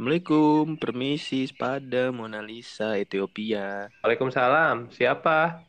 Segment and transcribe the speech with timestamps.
[0.00, 3.92] Assalamualaikum, permisi pada Mona Lisa Ethiopia.
[4.00, 4.88] Waalaikumsalam.
[4.96, 5.60] Siapa?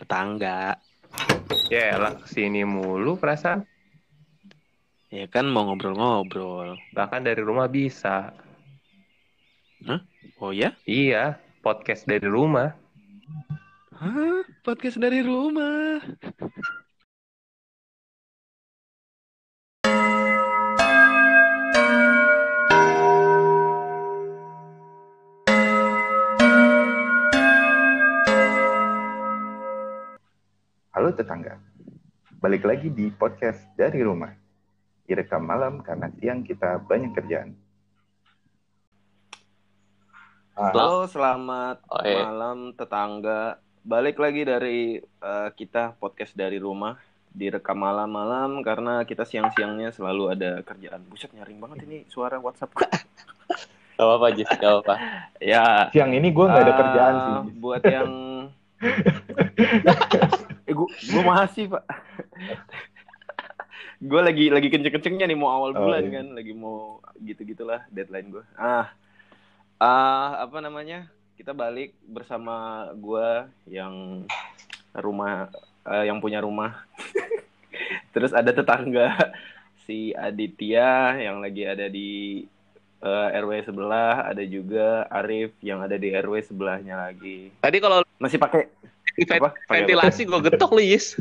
[0.00, 0.80] Tetangga.
[1.68, 3.68] Ya, lah ke sini mulu perasaan.
[5.12, 6.80] Ya kan mau ngobrol-ngobrol.
[6.96, 8.32] Bahkan dari rumah bisa.
[10.40, 10.72] Oh ya?
[10.88, 12.72] Iya, podcast dari rumah.
[13.92, 14.40] Hah?
[14.64, 16.00] Podcast dari rumah.
[31.00, 31.56] Halo tetangga,
[32.44, 34.36] balik lagi di podcast dari rumah.
[35.08, 37.56] Direkam malam karena siang kita banyak kerjaan.
[40.60, 42.28] Halo, selamat Oh, iya.
[42.28, 43.56] malam tetangga.
[43.80, 47.00] Balik lagi dari eh, kita podcast dari rumah.
[47.32, 51.00] Direkam malam-malam karena kita siang-siangnya selalu ada kerjaan.
[51.08, 52.76] Buset nyaring banget ini suara WhatsApp.
[53.96, 54.52] Gak apa-apa, Jis.
[54.52, 54.94] Gak apa-apa.
[55.40, 57.36] ya, siang ini gue nggak ada eh, kerjaan sih.
[57.56, 58.10] Buat yang
[60.70, 61.84] eh gua, gua masih, Pak.
[64.00, 66.14] gue lagi lagi kenceng-kencengnya nih mau awal Oh, bulan iya.
[66.22, 68.44] kan, lagi mau gitu-gitulah deadline gue.
[68.56, 68.88] Ah,
[69.76, 71.10] ah apa namanya?
[71.36, 74.24] Kita balik bersama gue yang
[74.96, 75.52] rumah
[75.84, 76.86] eh, yang punya rumah.
[78.16, 79.12] Terus ada tetangga
[79.84, 82.44] si Aditya yang lagi ada di
[83.04, 87.52] eh, RW sebelah, ada juga Arif yang ada di RW sebelahnya lagi.
[87.60, 88.68] Tadi kalau Masih pakai
[89.28, 89.52] Apa?
[89.66, 91.20] Ventilasi gue getok lu, Jis.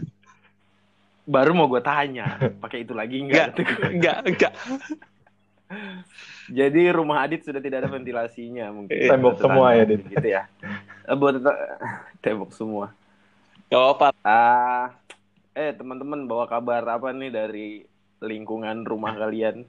[1.23, 3.53] baru mau gue tanya, pakai itu lagi enggak?
[3.85, 4.53] Enggak, enggak.
[6.49, 8.97] Jadi rumah Adit sudah tidak ada ventilasinya mungkin.
[8.97, 10.01] Tembok Tetangga, semua ya, Dit?
[10.09, 10.43] Gitu ya.
[11.05, 11.45] Eh, Buat
[12.25, 12.89] tembok semua.
[13.69, 14.09] Gak apa-apa.
[14.25, 14.97] Ah,
[15.53, 17.67] eh teman-teman bawa kabar apa nih dari
[18.17, 19.61] lingkungan rumah kalian?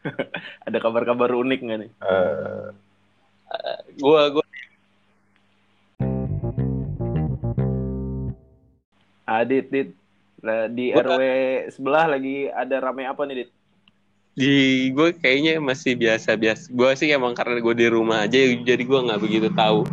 [0.68, 1.90] ada kabar-kabar unik nggak nih?
[1.96, 2.64] Eh,
[3.96, 4.44] Gue, gue
[9.30, 9.88] Adit, Dit,
[10.40, 11.22] Lah, di Gua- RW
[11.70, 13.50] sebelah lagi ada rame apa nih, Dit?
[14.30, 16.72] di gue kayaknya masih biasa-biasa.
[16.72, 19.84] Gue sih emang karena gue di rumah aja, jadi gue nggak begitu tahu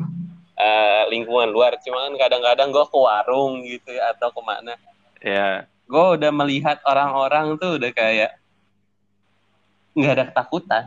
[0.55, 1.75] eh, lingkungan luar.
[1.83, 4.73] Cuma kan kadang-kadang gue ke warung gitu ya, atau ke mana.
[5.19, 8.39] Ya, gue udah melihat orang-orang tuh udah kayak
[9.93, 10.85] nggak ada ketakutan.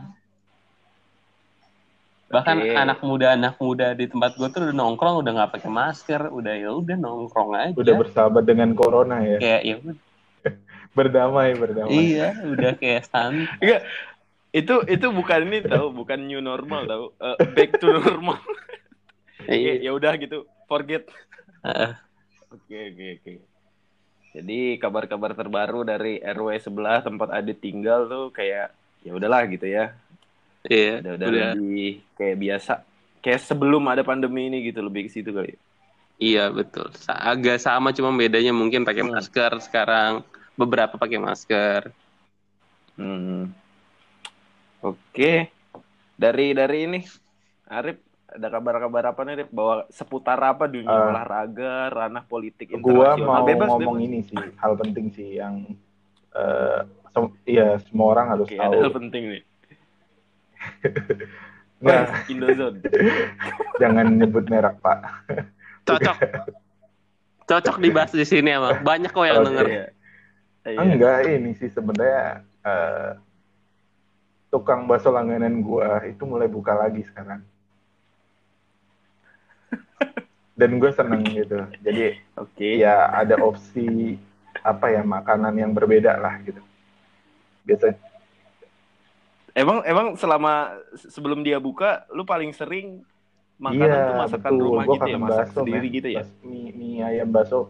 [2.31, 2.71] Bahkan Oke.
[2.73, 6.53] anak muda anak muda di tempat gue tuh udah nongkrong udah nggak pakai masker, udah
[6.55, 7.75] ya udah nongkrong aja.
[7.75, 9.37] udah bersahabat dengan corona ya.
[9.37, 9.95] kayak ya udah.
[10.97, 11.95] Berdamai, berdamai.
[11.95, 13.79] iya udah kayak santai.
[14.51, 18.39] itu itu bukan ini tahu, bukan new normal tahu, Eh, back to normal.
[19.47, 19.87] Iya.
[19.87, 21.07] ya udah gitu, forget.
[21.63, 21.91] Heeh.
[22.51, 23.33] Oke, oke, oke.
[24.31, 28.71] Jadi kabar-kabar terbaru dari RW sebelah tempat Adit tinggal tuh kayak
[29.03, 29.95] ya udahlah gitu ya.
[30.61, 31.49] Iya, Udah, udah udah.
[31.57, 32.73] lebih kayak biasa.
[33.21, 35.57] Kayak sebelum ada pandemi ini gitu lebih ke situ kali.
[36.15, 36.93] Iya betul.
[37.09, 39.13] Agak sama cuma bedanya mungkin pakai Hmm.
[39.17, 40.21] masker sekarang.
[40.53, 41.89] Beberapa pakai masker.
[42.93, 43.49] Hmm.
[44.81, 45.49] Oke.
[46.13, 46.99] Dari dari ini
[47.65, 47.97] Arif
[48.29, 49.49] ada kabar-kabar apa nih Arif?
[49.49, 54.05] Bahwa seputar apa dunia Eh, olahraga, ranah politik Gua internasional mau bebas ngomong bebas.
[54.05, 55.65] ini sih, hal penting sih yang
[56.31, 56.79] eh
[57.11, 58.97] sem- iya semua orang harus Oke, ada hal tahu.
[59.01, 59.41] penting nih.
[61.81, 62.79] Wah, Indozone.
[63.81, 64.99] jangan nyebut merek Pak.
[65.85, 66.17] Cocok.
[67.49, 68.85] Cocok dibahas di sini emang.
[68.85, 69.47] Banyak kok yang Oke.
[69.49, 69.65] denger.
[69.67, 69.85] Iya.
[70.61, 70.77] Iya.
[70.77, 73.11] Enggak, ini sih sebenarnya eh,
[74.53, 77.41] tukang bakso langganan gua itu mulai buka lagi sekarang.
[80.53, 81.57] Dan gue seneng gitu.
[81.81, 82.77] Jadi Oke.
[82.77, 84.13] ya ada opsi
[84.61, 86.61] apa ya makanan yang berbeda lah gitu.
[87.65, 87.97] Biasa
[89.51, 93.03] Emang emang selama sebelum dia buka, lu paling sering
[93.59, 94.65] makanan iya tuh masakan betul.
[94.65, 95.95] rumah Gua gitu ya, masak bakso, sendiri men.
[95.99, 96.23] gitu ya.
[96.41, 97.61] Mie, mie ayam bakso.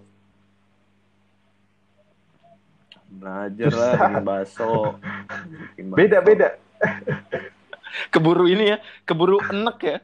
[3.12, 4.72] Belajar lah bikin bakso.
[5.98, 6.48] Beda beda.
[8.14, 9.98] Keburu ini ya, keburu enek ya.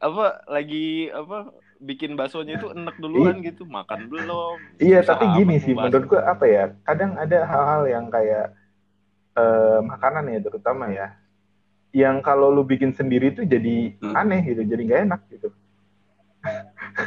[0.00, 1.50] Apa lagi apa
[1.82, 4.56] bikin baksonya itu enek duluan gitu, makan belum.
[4.80, 5.92] Iya tapi gini sih bakso.
[5.92, 6.64] menurut gua apa ya?
[6.88, 8.54] Kadang ada hal-hal yang kayak
[9.36, 11.12] eh, makanan ya terutama ya,
[11.94, 14.12] yang kalau lu bikin sendiri tuh jadi Hmm.
[14.12, 15.48] aneh gitu, jadi nggak enak gitu.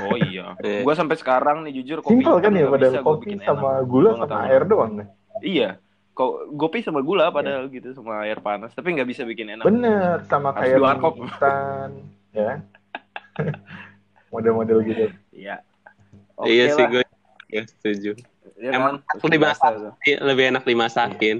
[0.02, 0.56] Oh iya.
[0.64, 0.82] Iya.
[0.82, 3.86] Gua sampai sekarang nih jujur kopi Simpel kan ya padahal kopi bikin sama enak.
[3.86, 4.40] gula sama tahu.
[4.44, 4.92] air doang.
[5.40, 5.70] Iya.
[6.10, 9.62] Kok kopi sama gula padahal gitu sama air panas, tapi nggak bisa bikin enak.
[9.62, 10.82] Bener sama kayak
[11.14, 11.90] instan,
[12.32, 12.64] ya.
[14.28, 15.06] Model-model gitu.
[15.32, 15.62] Iya.
[16.44, 17.04] iya Oke sih gue
[17.48, 18.12] ya setuju.
[18.58, 19.14] Ya Emang kan?
[19.14, 19.72] aku dimasak.
[20.02, 21.38] Iya, lebih enak dimasakin.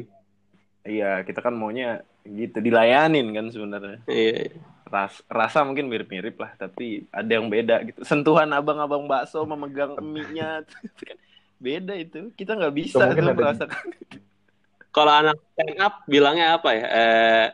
[0.86, 4.52] iya kita kan maunya gitu dilayanin kan sebenarnya Iya.
[4.88, 10.64] Ras, rasa mungkin mirip-mirip lah tapi ada yang beda gitu sentuhan abang-abang bakso memegang mie-nya
[10.84, 11.18] itu kan
[11.60, 13.86] beda itu kita nggak bisa mungkin tuh merasakan
[14.98, 16.86] Kalau anak stand up bilangnya apa ya?
[16.90, 17.48] Eh,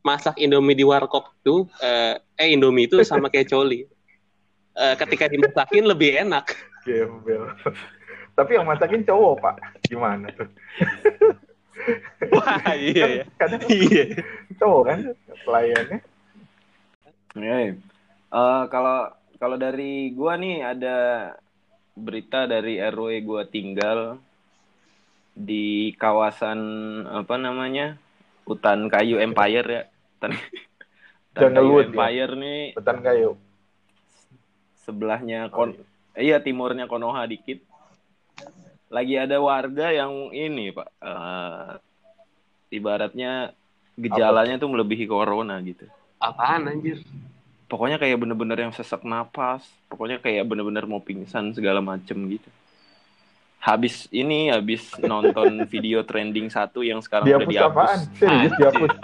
[0.00, 3.84] masak Indomie di warkop tuh eh, eh Indomie itu sama kayak coli.
[4.72, 6.48] Eh, ketika dimasakin lebih enak.
[6.88, 7.52] Gembel.
[8.32, 9.56] Tapi yang masakin cowok, Pak.
[9.84, 10.48] Gimana tuh?
[12.32, 13.24] Wah, iya ya.
[13.36, 14.04] Kadang Iya.
[14.56, 14.98] cowok kan
[15.44, 15.98] pelayannya.
[17.34, 17.70] Eh,
[18.28, 18.98] eh, kalau
[19.38, 20.96] kalau dari gua nih ada
[21.94, 24.18] berita dari RW gua tinggal
[25.32, 26.58] di kawasan
[27.06, 27.94] apa namanya
[28.42, 30.32] hutan kayu Empire ya hutan,
[31.30, 31.86] hutan kayu Wood, ya?
[31.94, 33.30] Empire nih Hutan kayu.
[34.74, 35.78] sebelahnya kon
[36.16, 37.62] iya timurnya Konoha dikit
[38.88, 41.72] lagi ada warga yang ini pak eh,
[42.70, 43.52] ibaratnya
[43.94, 45.84] gejalanya tuh melebihi corona gitu
[46.18, 46.98] Apaan anjir?
[47.66, 52.48] pokoknya kayak bener-bener yang sesak napas pokoknya kayak bener-bener mau pingsan segala macem gitu
[53.58, 58.00] habis ini habis nonton video trending satu yang sekarang udah Dihapus dihapus apaan?
[58.16, 58.90] Serius dihapus.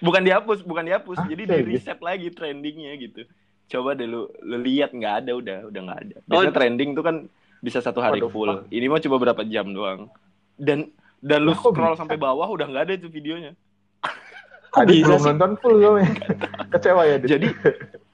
[0.00, 3.22] bukan dihapus bukan dihapus Hah, jadi di reset lagi trendingnya gitu
[3.70, 6.56] coba deh lu lu lihat nggak ada udah udah nggak ada biasanya Oh.
[6.56, 7.16] trending tuh kan
[7.60, 10.08] bisa satu hari Waduh, full ini mah cuma berapa jam doang
[10.56, 10.88] dan
[11.20, 13.52] dan lu scroll sampai bawah udah nggak ada itu videonya
[14.86, 15.26] bisa belum sih?
[15.34, 16.04] nonton full gue.
[16.70, 17.28] Kecewa ya, Dit.
[17.34, 17.48] jadi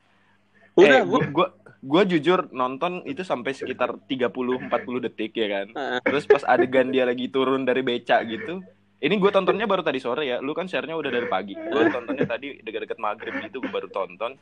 [0.81, 1.21] Udah, eh, gua.
[1.21, 1.49] gua, gua
[1.87, 5.67] gua jujur nonton itu sampai sekitar 30 40 detik ya kan.
[6.03, 8.65] Terus pas adegan dia lagi turun dari beca gitu.
[8.97, 10.41] Ini gue tontonnya baru tadi sore ya.
[10.41, 11.53] Lu kan share-nya udah dari pagi.
[11.53, 14.35] Gue tontonnya tadi deket-deket maghrib gitu gue baru tonton.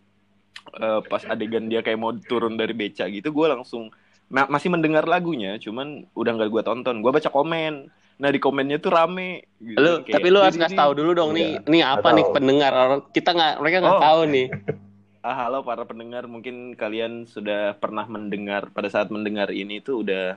[0.73, 3.93] Eh, pas adegan dia kayak mau turun dari beca gitu, gue langsung
[4.27, 7.01] ma- masih mendengar lagunya, cuman udah nggak gue tonton.
[7.01, 7.89] Gue baca komen.
[8.15, 9.43] Nah di komennya tuh rame.
[9.57, 9.75] Gitu.
[9.75, 12.23] Lu, Kayak, tapi lu harus "Ini- kasih tahu dulu dong nih, Iya, nih apa nih
[12.23, 12.33] tahu.
[12.33, 12.73] pendengar
[13.11, 14.03] kita nggak mereka nggak Oh.
[14.03, 14.47] tahu nih.
[15.25, 20.37] Ah, halo para pendengar, mungkin kalian sudah pernah mendengar pada saat mendengar ini tuh udah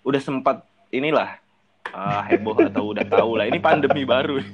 [0.00, 1.34] udah sempat inilah
[1.90, 3.50] ah, heboh atau udah tahu lah.
[3.50, 4.38] Ini pandemi baru.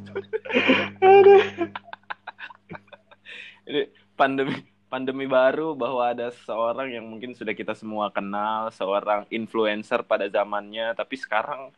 [3.68, 3.82] ini
[4.16, 4.64] pandemi
[4.96, 10.96] pandemi baru bahwa ada seorang yang mungkin sudah kita semua kenal, seorang influencer pada zamannya,
[10.96, 11.68] tapi sekarang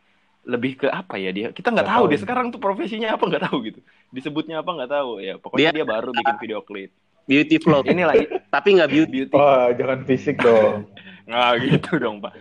[0.46, 1.50] lebih ke apa ya dia?
[1.50, 2.10] Kita nggak tahu tahu.
[2.14, 3.80] dia sekarang tuh profesinya apa nggak tahu gitu.
[4.14, 5.34] Disebutnya apa nggak tahu ya.
[5.34, 6.94] Pokoknya Dia- dia, baru bikin video klip.
[7.26, 8.14] Beauty vlog, Inilah
[8.54, 9.10] tapi nggak beauty.
[9.10, 10.86] beauty Wah, jangan fisik dong.
[11.28, 12.32] Nggak gitu dong pak.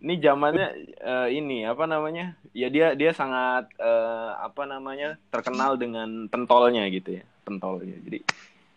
[0.00, 0.66] Ini zamannya
[0.96, 2.32] eh, ini apa namanya?
[2.56, 7.98] Ya dia dia sangat eh, apa namanya terkenal dengan pentolnya gitu ya, pentolnya.
[8.00, 8.24] Jadi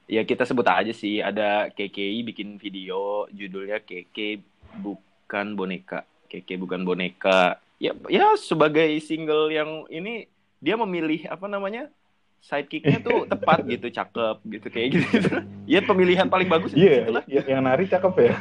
[0.07, 4.39] ya kita sebut aja sih ada KKI bikin video judulnya KK
[4.73, 7.59] bukan boneka, KK bukan boneka.
[7.77, 10.25] Ya ya sebagai single yang ini
[10.57, 11.91] dia memilih apa namanya?
[12.37, 15.09] sidekicknya tuh tepat gitu, cakep gitu kayak gitu.
[15.67, 18.33] Ya pemilihan paling bagus di Iya, situ lah y- yang nari cakep ya.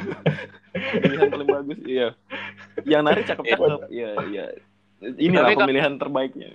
[0.95, 2.07] pemilihan paling bagus iya
[2.85, 4.45] yang nari cakep cakep iya iya
[5.17, 6.49] inilah Tapi kok- pemilihan terbaiknya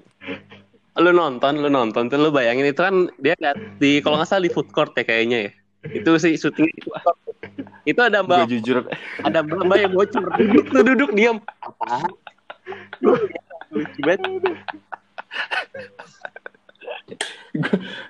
[1.01, 3.33] Lu nonton, lu nonton tuh lu bayangin itu kan dia
[3.81, 5.51] di kalau nggak salah di food court ya kayaknya ya.
[5.89, 7.17] Itu sih syuting court.
[7.89, 8.87] Itu ada mbak jujur
[9.25, 11.41] ada mbak mbak yang bocor duduk tuh duduk diam.
[11.65, 12.07] Apa?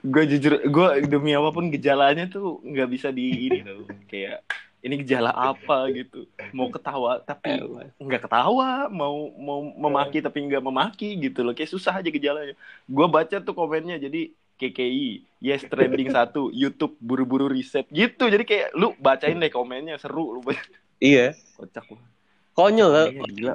[0.02, 4.42] Gue jujur gue demi apa pun gejalanya tuh nggak bisa di ini tuh kayak
[4.82, 7.62] ini gejala apa gitu mau ketawa tapi
[8.02, 13.06] nggak ketawa mau mau memaki tapi nggak memaki gitu loh kayak susah aja gejalanya gue
[13.06, 18.92] baca tuh komennya jadi KKI yes trending satu YouTube buru-buru riset gitu jadi kayak lu
[18.98, 20.42] bacain deh komennya seru lu
[21.02, 21.34] Iya.
[21.58, 21.82] kocak
[22.52, 23.06] Konyol lah.
[23.08, 23.54] Iya, gila.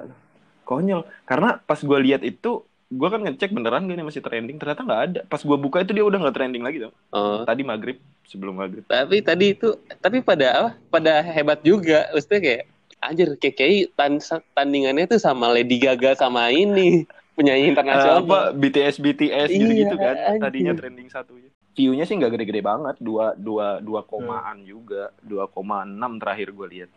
[0.65, 1.01] Konyol.
[1.23, 4.57] Karena pas gue lihat itu, gue kan ngecek beneran gak nih masih trending.
[4.57, 5.19] Ternyata nggak ada.
[5.27, 6.91] Pas gue buka itu dia udah nggak trending lagi tuh.
[7.11, 7.43] Oh.
[7.43, 8.83] Tadi maghrib, sebelum maghrib.
[8.87, 10.69] Tapi tadi itu tapi pada apa?
[10.87, 12.07] Pada hebat juga.
[12.15, 12.63] Maksudnya kayak
[12.97, 14.17] anjir KKI tan
[14.55, 17.05] tandingannya tuh sama Lady Gaga sama ini
[17.37, 18.25] penyanyi internasional.
[18.25, 20.15] apa BTS BTS Iya, gitu-gitu kan.
[20.17, 20.41] anjir.
[20.47, 21.49] Tadinya trending satunya.
[21.77, 22.95] View-nya sih nggak gede-gede banget.
[22.97, 25.13] Dua dua dua komaan juga.
[25.21, 26.89] 2,6 terakhir gue lihat.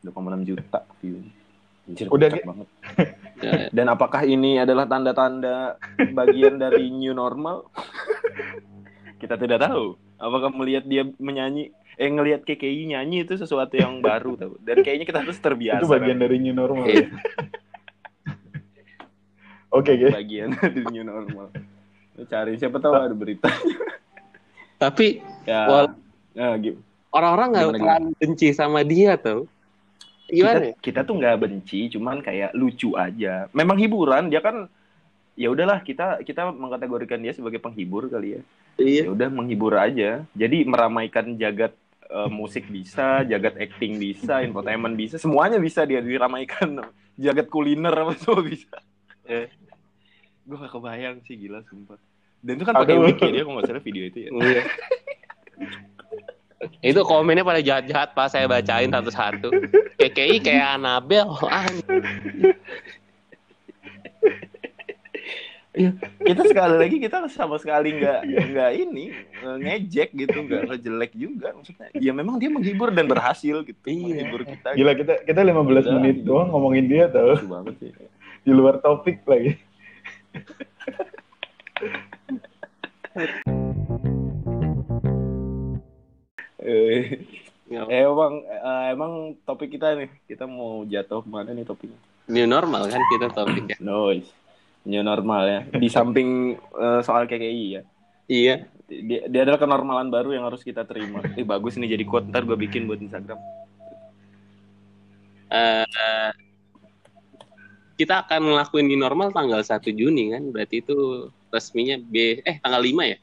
[0.00, 1.20] 2,6 juta view.
[1.84, 2.68] Anjir, Udah, banget.
[3.44, 5.76] Ya, Dan apakah ini adalah tanda-tanda
[6.16, 7.68] bagian dari new normal?
[9.20, 10.00] Kita tidak tahu.
[10.16, 11.68] Apakah melihat dia menyanyi,
[12.00, 14.56] eh ngelihat KKI nyanyi itu sesuatu yang baru tahu.
[14.64, 15.84] Dan kayaknya kita harus terbiasa.
[15.84, 16.24] Itu bagian kan?
[16.24, 16.88] dari new normal.
[16.88, 17.08] Iya.
[19.76, 20.14] Oke, guys.
[20.14, 21.50] bagian dari new normal.
[22.30, 23.50] Cari siapa tahu ada berita.
[24.78, 25.92] Tapi Ya.
[26.34, 26.78] Nah, gi-
[27.12, 29.46] orang-orang nggak terlalu benci sama dia tuh.
[30.24, 30.64] Kita, Gimana?
[30.64, 30.72] ya?
[30.78, 33.46] kita tuh nggak benci, cuman kayak lucu aja.
[33.50, 34.66] Memang hiburan, dia kan
[35.34, 38.40] ya udahlah kita kita mengkategorikan dia sebagai penghibur kali ya
[38.74, 39.02] Iya.
[39.02, 45.18] ya udah menghibur aja jadi meramaikan jagat eh, musik bisa jagat acting bisa infotainment bisa
[45.18, 46.86] semuanya bisa dia diramaikan
[47.18, 48.78] jagat kuliner apa semua bisa
[49.26, 49.50] Eh.
[50.46, 51.98] gue gak kebayang sih gila sumpah
[52.38, 54.62] dan itu kan pakai mic ya dia kalau nggak salah video itu ya Iya.
[56.80, 59.48] itu komennya pada jahat-jahat pas saya bacain satu-satu.
[59.98, 61.28] KKI kayak Anabel.
[61.48, 61.66] Ah,
[66.22, 68.20] kita sekali lagi kita sama sekali nggak
[68.54, 69.10] nggak ini
[69.42, 74.22] ngejek gitu nggak ngejelek juga maksudnya ya memang dia menghibur dan berhasil gitu Iya.
[74.22, 75.92] menghibur kita Gila kita kita 15 Udah.
[75.98, 77.90] menit doang ngomongin dia tau Lucu banget sih
[78.44, 79.58] di luar topik lagi.
[86.64, 87.22] eh,
[87.64, 87.80] Ya.
[87.86, 92.44] eh, emang eh, emang topik kita nih kita mau jatuh ke mana nih topiknya New
[92.44, 93.76] normal kan kita topiknya.
[93.78, 94.28] noise
[94.82, 97.82] new normal ya di samping eh, soal KKI ya
[98.24, 98.54] Iya.
[98.84, 102.44] dia, dia adalah kenormalan baru yang harus kita terima eh bagus nih jadi quote ntar
[102.44, 103.40] gue bikin buat Instagram
[105.46, 106.30] Eh,
[107.94, 110.42] kita akan ngelakuin new normal tanggal 1 Juni kan.
[110.50, 110.96] Berarti itu
[111.48, 113.18] resminya B eh tanggal 5 ya?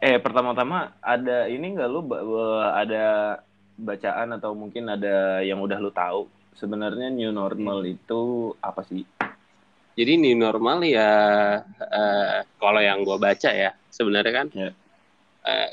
[0.00, 2.00] Eh pertama-tama ada ini nggak lu
[2.74, 3.38] ada
[3.74, 9.02] bacaan atau mungkin ada yang udah lu tahu sebenarnya new normal itu apa sih?
[9.94, 11.10] Jadi new normal ya
[11.78, 14.70] eh, kalau yang gue baca ya sebenarnya kan Ya.
[15.46, 15.70] eh,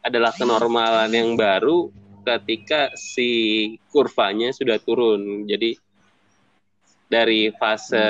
[0.00, 1.92] adalah kenormalan yang baru
[2.24, 3.28] ketika si
[3.92, 5.44] kurvanya sudah turun.
[5.44, 5.76] Jadi
[7.10, 8.06] dari fase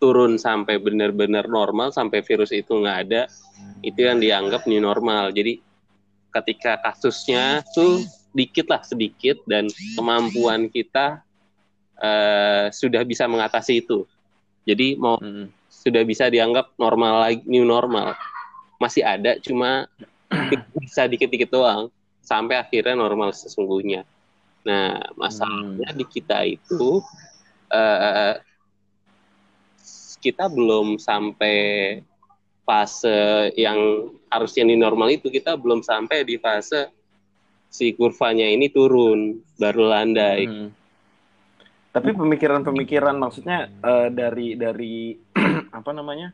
[0.00, 3.28] turun sampai benar-benar normal sampai virus itu nggak ada
[3.84, 5.30] itu yang dianggap new normal.
[5.30, 5.60] Jadi
[6.32, 8.00] ketika kasusnya tuh
[8.32, 11.20] dikit lah sedikit dan kemampuan kita
[12.00, 14.08] eh, sudah bisa mengatasi itu.
[14.64, 15.52] Jadi mau Mm.
[15.68, 18.16] sudah bisa dianggap normal lagi new normal.
[18.80, 19.84] Masih ada cuma
[20.80, 21.92] bisa dikit-dikit doang
[22.24, 24.08] sampai akhirnya normal sesungguhnya.
[24.64, 27.04] Nah, masalahnya di kita itu
[27.72, 28.40] eh,
[30.20, 31.56] kita belum sampai
[32.70, 36.92] fase yang harusnya di normal itu kita belum sampai di fase
[37.66, 40.46] si kurvanya ini turun baru landai.
[40.46, 40.68] Mm.
[41.90, 45.18] Tapi pemikiran-pemikiran maksudnya eh, dari dari
[45.78, 46.30] apa namanya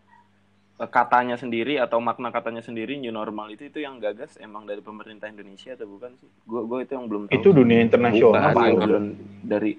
[0.76, 4.84] eh, katanya sendiri atau makna katanya sendiri new normal itu itu yang gagas emang dari
[4.84, 6.28] pemerintah Indonesia atau bukan sih?
[6.44, 7.36] Gue gue itu yang belum tahu.
[7.40, 8.32] Itu dunia internasional.
[8.36, 8.68] Bukan, apa Pak.
[8.68, 8.96] itu
[9.40, 9.72] dari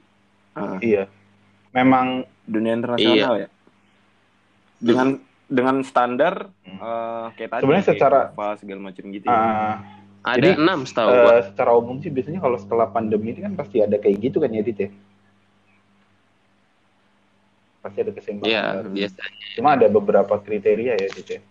[0.58, 1.04] ah, Iya.
[1.78, 3.48] Memang dunia internasional ya?
[4.78, 5.08] Dengan
[5.48, 9.34] dengan standar eh, kayak tadi Sebenarnya kayak secara- apa segala macam gitu ya.
[9.34, 9.76] ah,
[10.28, 11.36] Ada Jadi, enam setahu eh, gua.
[11.42, 14.60] secara umum sih biasanya kalau setelah pandemi ini kan pasti ada kayak gitu kan ya
[14.62, 14.90] Dit ya.
[17.80, 18.44] Pasti ada keseimbangan.
[18.46, 18.90] Iya, baru.
[18.92, 19.46] biasanya.
[19.56, 21.42] Cuma ada beberapa kriteria ya Dit ya.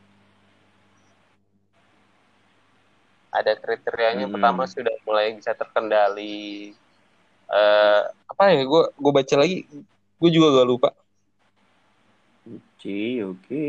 [3.28, 4.32] ada kriterianya Hmm.
[4.32, 6.72] pertama sudah mulai bisa terkendali
[7.46, 9.68] eh apa ya gue gue baca lagi
[10.16, 10.88] gue juga gak lupa
[12.76, 13.64] Oke, oke.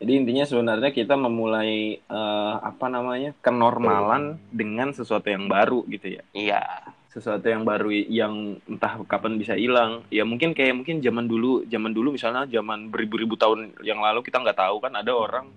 [0.00, 6.24] Jadi intinya sebenarnya kita memulai eh, apa namanya kenormalan dengan sesuatu yang baru gitu ya.
[6.32, 6.64] iya
[7.12, 10.00] Sesuatu yang baru yang entah kapan bisa hilang.
[10.08, 14.40] Ya mungkin kayak mungkin zaman dulu, zaman dulu misalnya zaman beribu-ribu tahun yang lalu kita
[14.40, 15.52] nggak tahu kan ada orang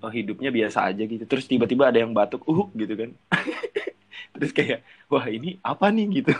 [0.00, 1.28] eh, hidupnya biasa aja gitu.
[1.28, 3.12] Terus tiba-tiba ada yang batuk, uh gitu kan.
[4.40, 4.80] Terus kayak
[5.12, 6.32] wah ini apa nih gitu.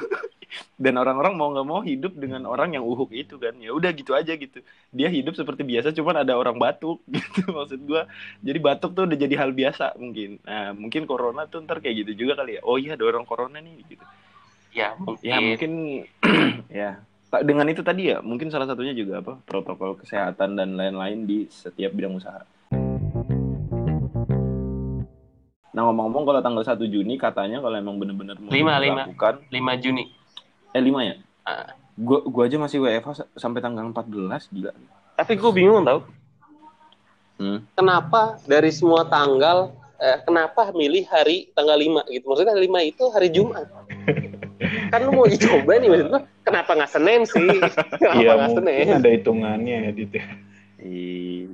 [0.74, 3.54] Dan orang-orang mau nggak mau hidup dengan orang yang uhuk itu kan.
[3.62, 4.60] Ya udah gitu aja gitu.
[4.90, 8.06] Dia hidup seperti biasa cuman ada orang batuk gitu maksud gua.
[8.42, 10.42] Jadi batuk tuh udah jadi hal biasa mungkin.
[10.42, 12.60] Nah mungkin corona tuh ntar kayak gitu juga kali ya.
[12.66, 14.04] Oh iya ada orang corona nih gitu.
[14.74, 15.72] Ya mungkin, ya mungkin.
[16.82, 16.90] ya.
[17.34, 21.90] Dengan itu tadi ya mungkin salah satunya juga apa protokol kesehatan dan lain-lain di setiap
[21.90, 22.46] bidang usaha.
[25.74, 29.10] Nah ngomong-ngomong kalau tanggal 1 Juni katanya kalau emang bener-bener mau Lima, lima.
[29.10, 30.04] dilakukan 5 Juni
[30.74, 31.14] eh 5 ya
[31.44, 31.76] Ah.
[31.94, 34.72] gua gua aja masih WFH sa- sampai tanggal 14 gila
[35.14, 36.02] tapi gue bingung tau
[37.36, 37.76] hmm.
[37.76, 43.28] kenapa dari semua tanggal eh, kenapa milih hari tanggal 5 gitu maksudnya 5 itu hari
[43.28, 43.68] Jumat
[44.90, 47.48] kan lu mau dicoba nih maksud gua kenapa nggak Senin sih
[48.00, 50.26] kenapa Iya nggak Senin mungkin ada hitungannya ya Dit ya.
[50.80, 51.48] Iya.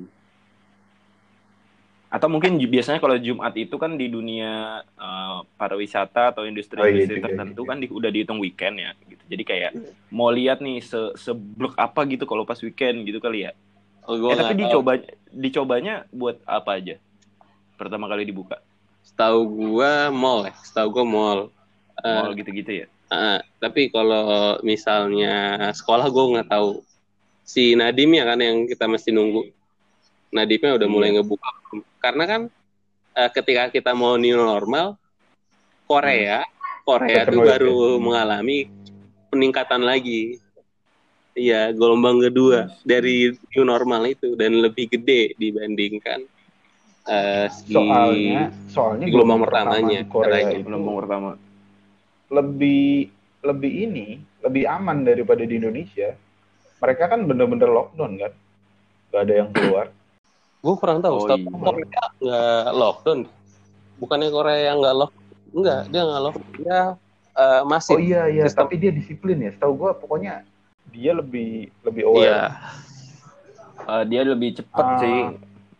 [2.10, 5.29] Atau mungkin biasanya kalau Jumat itu kan di dunia eh,
[5.61, 7.69] pariwisata atau Oh, iya, industri-industri tertentu iya.
[7.69, 9.21] kan di- udah dihitung weekend ya gitu.
[9.29, 9.71] Jadi kayak
[10.09, 13.52] mau lihat nih se seblok apa gitu kalau pas weekend gitu kali ya.
[14.09, 14.61] oh, gua eh tapi tahu.
[14.64, 14.93] dicoba
[15.29, 16.97] dicobanya buat apa aja?
[17.76, 18.57] Pertama kali dibuka.
[19.00, 21.40] setahu gua mall ya setahu gua mall
[22.00, 22.87] Eh, Mall gitu-gitu ya.
[23.12, 26.81] Ah, tapi kalau misalnya sekolah gue nggak tahu
[27.45, 29.52] si Nadim ya kan yang kita mesti nunggu.
[30.33, 31.21] Nadimnya udah mulai Iya.
[31.21, 31.49] ngebuka.
[32.00, 32.40] Karena kan
[33.12, 34.97] eh, ketika kita mau new normal,
[35.90, 36.47] Korea,
[36.87, 38.59] Korea Second tuh wave, baru mengalami
[39.35, 40.38] peningkatan lagi.
[41.35, 46.26] Iya, gelombang kedua dari new normal itu dan lebih gede dibandingkan
[47.06, 50.54] eh, si Soalnya, soalnya di gelombang pertama pertamanya, di Korea katanya.
[50.54, 51.30] itu Gelombang pertama.
[52.30, 53.11] lebih
[53.42, 54.06] lebih ini,
[54.47, 56.14] lebih aman daripada di Indonesia.
[56.78, 58.32] Mereka kan bener-bener lockdown kan,
[59.11, 59.90] gak ada yang keluar.
[60.61, 61.25] gue kurang tahu.
[61.25, 61.40] Oh, iya.
[61.40, 63.20] Korea nggak lockdown.
[63.97, 65.12] Bukannya Korea yang nggak lock,
[65.50, 66.78] enggak dia nggak lock, dia
[67.30, 67.95] eh, masih.
[67.95, 69.50] Oh iya iya, sistem- tapi dia disiplin ya.
[69.52, 70.42] Setahu gua pokoknya
[70.88, 72.11] dia lebih lebih Iya.
[72.11, 72.49] aware.
[73.80, 74.99] Eh, dia lebih cepet Ah.
[74.99, 75.21] sih.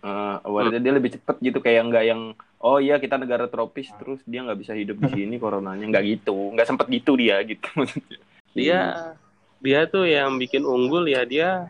[0.01, 4.25] Eh, awalnya dia lebih cepet gitu kayak nggak yang oh iya kita negara tropis terus
[4.25, 8.17] dia nggak bisa hidup di sini coronanya nggak gitu nggak sempet gitu dia gitu maksudnya
[8.57, 8.81] Dia
[9.61, 11.69] dia tuh yang bikin unggul ya dia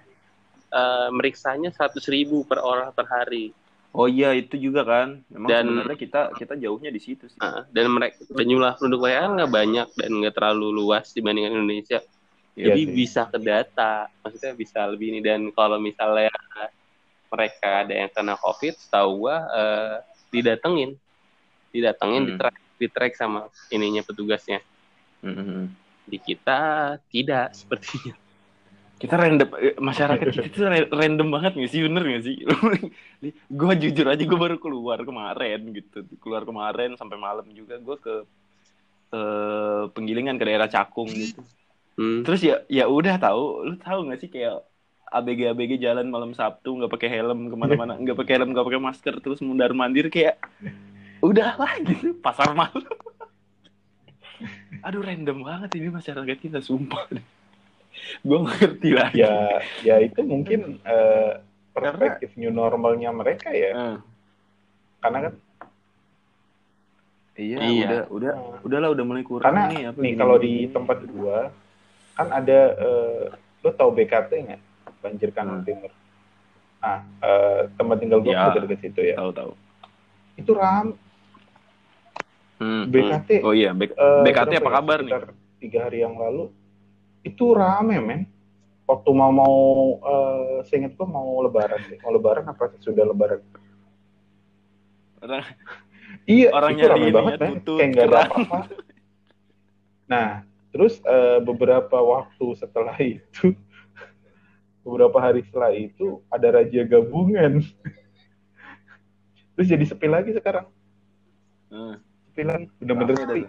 [0.71, 3.50] eh, meriksanya 100.000 ribu per orang per hari.
[3.90, 7.66] Oh iya itu juga kan memang Dan- sebenarnya kita kita jauhnya di situ sih Nah,
[7.75, 12.00] dan mereka dan jumlah penduduk mereka nggak banyak dan nggak terlalu luas dibandingkan Indonesia.
[12.59, 12.92] Iya Jadi sih.
[12.92, 16.28] bisa ke data, maksudnya bisa lebih ini dan kalau misalnya
[17.30, 19.97] mereka ada yang kena COVID, tahu gua eh,
[20.30, 20.99] didatengin,
[21.70, 22.28] didatengin, Hmm.
[22.28, 24.59] di track, di track sama ininya petugasnya.
[25.23, 25.70] Mhm.
[26.11, 26.61] Di kita
[27.06, 28.14] tidak sepertinya.
[29.00, 31.80] Kita random eh, masyarakat kita tuh ra- random banget gak sih?
[31.80, 32.37] Bener gak sih?
[33.49, 36.04] Gue jujur aja gue baru keluar kemarin gitu.
[36.21, 38.14] Keluar kemarin sampai malam juga gue ke
[39.11, 39.23] ke
[39.97, 41.42] penggilingan ke daerah Cakung gitu.
[41.99, 42.25] Hmm.
[42.25, 44.64] terus ya ya udah tahu lu tahu nggak sih kayak
[45.11, 48.80] ABG ABG jalan malam Sabtu nggak pakai helm ke mana-mana nggak pakai helm nggak pakai
[48.80, 50.40] masker terus mundar mandir kayak
[51.21, 52.80] udah lah gitu pasar malam.
[54.87, 57.04] Aduh random banget ini masyarakat kita sumpah
[58.21, 59.35] gue ngerti lah Ya
[59.80, 61.40] ya itu mungkin eh,
[61.71, 63.73] perspektif new normalnya mereka ya.
[63.73, 63.97] Eh,
[64.99, 65.35] Karena kan
[67.35, 67.87] iya, Iya.
[67.87, 71.38] udah udah eh, udahlah udah mulai kurang karena nih apa nih kalau di tempat gua
[72.12, 73.24] kan ada eh,
[73.61, 74.61] lo tau BKT nggak
[75.01, 75.66] banjir kanan Hmm.
[75.66, 75.92] timur
[76.81, 78.53] ah eh, tempat tinggal gua Ya.
[78.53, 79.53] dekat situ ya tahu tahu
[80.37, 80.92] itu ram
[82.61, 83.46] Hmm, BKT hmm.
[83.48, 85.16] oh iya eh, BKT apa kabar nih
[85.57, 86.53] tiga hari yang lalu
[87.22, 88.22] itu rame men.
[88.85, 89.56] Waktu mau mau
[90.02, 93.38] eh seingat gua mau lebaran deh mau lebaran apa sudah lebaran.
[95.20, 95.46] Orang-
[96.26, 97.54] iya Orangnya itu rame banget men.
[97.62, 98.59] kayak nggak ada apa-apa.
[100.06, 100.28] Nah
[100.70, 103.54] terus eh, beberapa waktu setelah itu
[104.80, 107.62] beberapa hari setelah itu ada raja gabungan.
[109.54, 110.66] Terus jadi sepi lagi sekarang.
[111.68, 111.94] Eh,
[112.26, 112.66] sepi lagi.
[112.80, 113.42] Bener-bener dah sepi.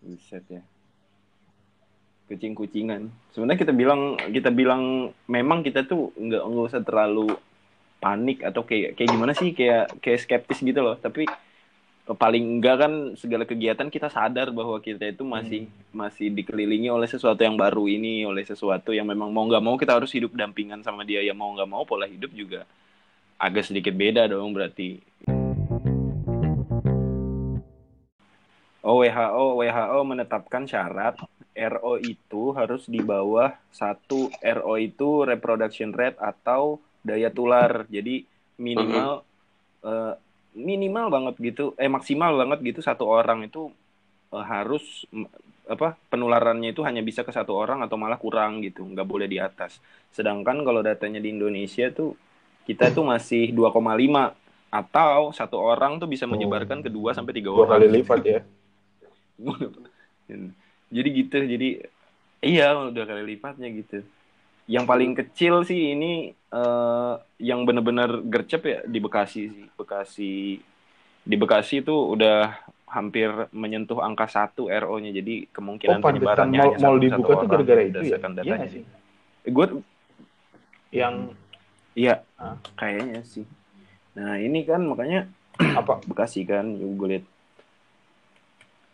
[0.00, 0.62] Buset ya.
[2.24, 3.12] Kucing-kucingan.
[3.36, 7.36] Sebenarnya kita bilang kita bilang memang kita tuh nggak nggak usah terlalu
[8.00, 10.96] panik atau kayak kayak gimana sih kayak kayak skeptis gitu loh.
[10.96, 11.28] Tapi
[12.04, 17.40] paling enggak kan segala kegiatan kita sadar bahwa kita itu masih masih dikelilingi oleh sesuatu
[17.40, 21.04] yang baru ini, oleh sesuatu yang memang mau nggak mau kita harus hidup dampingan sama
[21.04, 21.24] dia.
[21.24, 22.68] Ya mau nggak mau pola hidup juga
[23.40, 25.00] agak sedikit beda dong berarti.
[28.84, 31.16] Oh, WHO WHO menetapkan syarat
[31.56, 37.88] RO itu harus di bawah satu RO itu reproduction rate atau daya tular.
[37.88, 38.28] Jadi
[38.60, 39.24] minimal
[39.88, 40.14] eh,
[40.52, 43.72] minimal banget gitu, eh maksimal banget gitu satu orang itu
[44.36, 45.32] eh, harus mm,
[45.64, 49.40] apa penularannya itu hanya bisa ke satu orang atau malah kurang gitu, nggak boleh di
[49.40, 49.80] atas.
[50.12, 52.12] Sedangkan kalau datanya di Indonesia tuh
[52.68, 54.36] kita tuh masih 2,5
[54.68, 57.78] atau satu orang tuh bisa menyebarkan ke dua sampai tiga dua orang.
[57.78, 58.40] kali lipat ya
[60.94, 61.68] jadi gitu jadi
[62.44, 64.04] iya udah kali lipatnya gitu.
[64.64, 69.66] Yang paling kecil sih ini eh, yang bener-bener gercep ya di Bekasi sih.
[69.76, 70.34] Bekasi
[71.24, 72.52] di Bekasi itu udah
[72.94, 77.26] hampir menyentuh angka satu RO-nya jadi oh kemungkinan pantesan penyebarannya mal, hanya mal satu, dibuka
[77.26, 78.18] satu orang gara-gara itu ya?
[78.46, 78.82] iya nggak sih?
[79.44, 79.66] gue
[80.94, 81.14] yang
[81.98, 82.14] iya.
[82.38, 82.54] Ah.
[82.78, 83.42] kayaknya sih.
[84.14, 85.26] Nah ini kan makanya
[85.58, 85.98] apa?
[86.08, 87.26] Bekasi kan gue lihat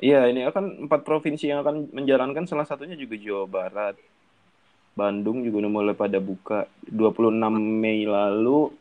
[0.00, 3.96] Iya, ini akan empat provinsi yang akan menjalankan salah satunya juga Jawa Barat.
[4.96, 8.72] Bandung juga udah mulai pada buka 26 Mei lalu.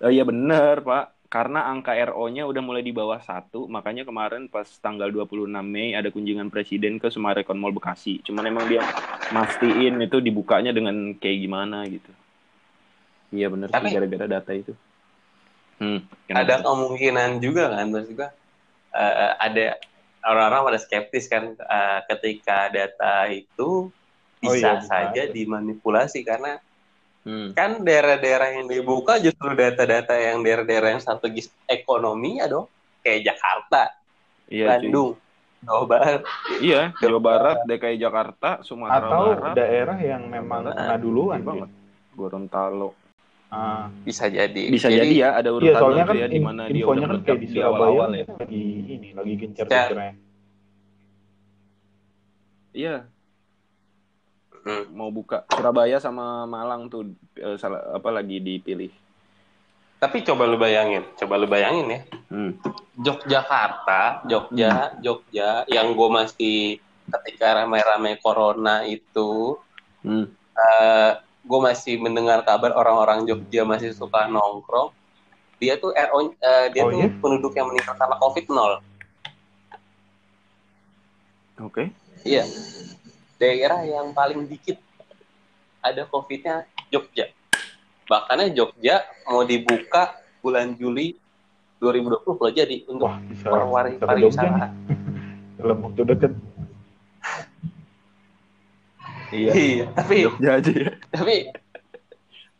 [0.00, 1.20] Eh, iya bener, Pak.
[1.30, 6.10] Karena angka RO-nya udah mulai di bawah satu, makanya kemarin pas tanggal 26 Mei ada
[6.10, 8.18] kunjungan presiden ke Sumarekon Mall Bekasi.
[8.26, 8.82] Cuman emang dia
[9.30, 12.10] mastiin itu dibukanya dengan kayak gimana gitu.
[13.30, 14.74] Iya bener sih gara-gara data itu.
[15.78, 16.02] Hmm,
[16.34, 18.34] ada kemungkinan juga kan maksud gua
[18.92, 19.66] eh, ada
[20.22, 23.88] orang-orang pada skeptis kan eh, ketika data itu
[24.40, 25.30] Oh bisa iya, bisa saja aja.
[25.30, 26.56] dimanipulasi karena
[27.20, 27.52] Hmm.
[27.52, 32.64] kan daerah-daerah yang dibuka justru data-data yang daerah-daerah yang strategis ekonominya dong
[32.98, 33.92] kayak Jakarta,
[34.48, 34.88] Iya, cuy.
[34.88, 35.10] Bandung,
[35.60, 36.22] Jawa Barat.
[36.58, 39.52] Iya, Jawa Barat, DKI Jakarta, Sumatera Atau Barat.
[39.54, 41.36] daerah yang memang Nah, duluan.
[41.36, 41.68] Iya banget.
[42.10, 42.96] Gorontalo.
[43.50, 44.62] Ah, Bisa jadi.
[44.70, 47.10] Bisa jadi, ya ada urutan iya, soalnya kan ya di in- mana dia infonya udah
[47.10, 48.24] kan kayak di Surabaya awal-awal ya.
[48.24, 50.12] kan lagi ini, lagi gencar-gencarnya.
[52.70, 52.96] Iya,
[54.60, 54.84] Hmm.
[54.92, 58.92] mau buka Surabaya sama Malang tuh eh, salah apa lagi dipilih.
[59.98, 62.00] Tapi coba lu bayangin, coba lu bayangin ya.
[62.30, 62.54] Hmm.
[62.96, 66.58] Yogyakarta, Jogja, Jogja, yang gue masih
[67.10, 69.58] ketika ramai-ramai corona itu,
[70.00, 70.30] Hmm.
[70.54, 74.92] eh gue masih mendengar kabar orang-orang Jogja masih suka nongkrong.
[75.56, 77.08] Dia tuh RO, eh, dia Oh, tuh iya?
[77.14, 78.72] penduduk yang meninggal karena COVID nol.
[81.60, 81.92] Oke.
[82.22, 82.44] Iya.
[83.36, 84.80] Daerah yang paling dikit
[85.80, 87.28] ada COVID-nya Jogja.
[88.04, 91.16] Bahkan Jogja mau dibuka bulan Juli
[91.78, 94.66] 2020 kalau jadi untuk Wah, bisa, orang wari- bisa ke Jogja pariwisata.
[95.56, 96.32] Dalam waktu deket.
[99.30, 99.52] Iya.
[99.52, 100.90] Iya, tapi Jogja aja ya.
[101.08, 101.34] tapi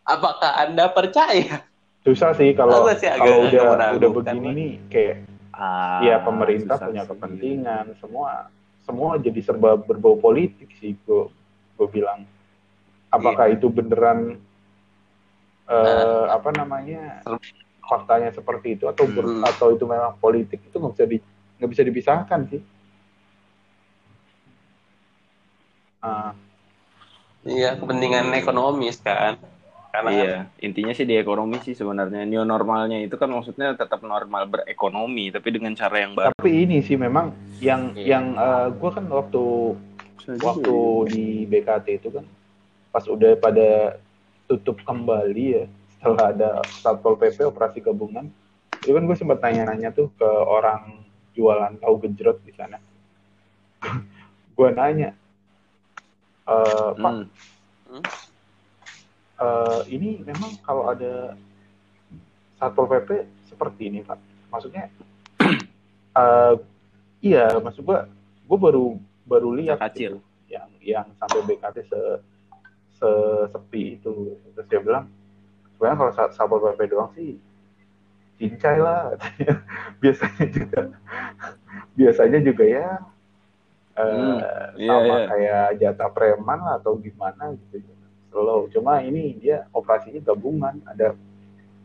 [0.02, 1.66] apakah anda percaya?
[2.00, 5.16] Susah sih kalau sih agak kalau udah udah begini nih kayak
[5.52, 7.10] Ah, ya pemerintah punya sih.
[7.10, 8.48] kepentingan semua
[8.80, 11.28] semua jadi serba berbau politik sih gue
[11.76, 12.24] gue bilang
[13.08, 14.40] apakah itu beneran
[15.66, 17.20] eh, apa namanya
[17.82, 19.44] faktanya seperti itu atau ber- Hmm.
[19.44, 21.18] atau itu memang politik itu nggak bisa di
[21.58, 22.62] nggak bisa dipisahkan sih
[26.00, 26.32] Ah,
[27.40, 29.40] Iya, kepentingan ekonomis kan.
[29.90, 34.46] Karena Iya, intinya sih di ekonomi sih sebenarnya new normalnya itu kan maksudnya tetap normal
[34.46, 36.30] berekonomi tapi dengan cara yang baru.
[36.30, 38.06] tapi ini sih memang yang Iya.
[38.14, 38.24] yang
[38.78, 39.42] gue kan waktu
[40.38, 40.74] waktu
[41.10, 42.22] di BKT itu kan
[42.94, 43.98] pas udah pada
[44.46, 45.64] tutup kembali ya
[45.98, 46.48] setelah ada
[46.78, 48.30] satpol pp operasi gabungan
[48.86, 51.02] itu kan gue sempat nanya-nanya tuh ke orang
[51.34, 52.78] jualan tahu gejrot di sana
[54.56, 55.18] gue nanya
[56.50, 57.26] "Eh, pak Hmm.
[57.90, 58.02] Hmm.
[59.40, 61.38] eh, ini memang kalau ada
[62.58, 64.18] satpol pp seperti ini pak
[64.50, 64.90] maksudnya
[66.20, 66.54] eh,
[67.22, 67.98] iya maksud gue
[68.50, 70.18] gue baru baru lihat Kacil.
[70.18, 70.18] gitu,
[70.50, 72.00] yang yang sampai BKT se
[72.98, 75.06] sesepi itu terus dia bilang
[75.78, 77.38] sebenarnya kalau sa- satpol pp doang sih
[78.36, 79.14] cincai lah
[80.02, 80.80] biasanya juga
[81.94, 82.88] biasanya juga ya
[83.96, 84.38] eh, Hmm,
[84.78, 85.26] iya, sama iya.
[85.26, 87.82] kayak jatah preman lah atau gimana gitu.
[88.30, 88.70] Slow.
[88.70, 90.78] Cuma ini dia operasinya gabungan.
[90.86, 91.18] Ada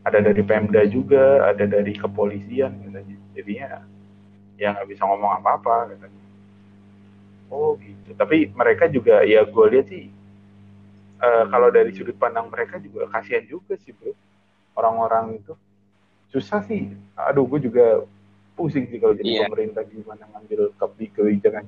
[0.06, 3.18] ada dari Pemda juga ada dari kepolisian katanya.
[3.34, 3.82] Jadinya
[4.56, 6.24] ya nggak bisa ngomong apa-apa katanya.
[7.50, 8.14] Oh gitu.
[8.14, 10.06] Tapi mereka juga ya gue lihat sih
[11.20, 14.14] eh, kalau dari sudut pandang mereka juga kasihan juga sih bro.
[14.78, 15.54] Orang-orang itu.
[16.30, 16.94] Susah sih.
[17.18, 18.06] Aduh gue juga
[18.54, 19.42] pusing sih kalau jadi Iya.
[19.50, 21.66] pemerintah gimana ngambil kebi- kebijakan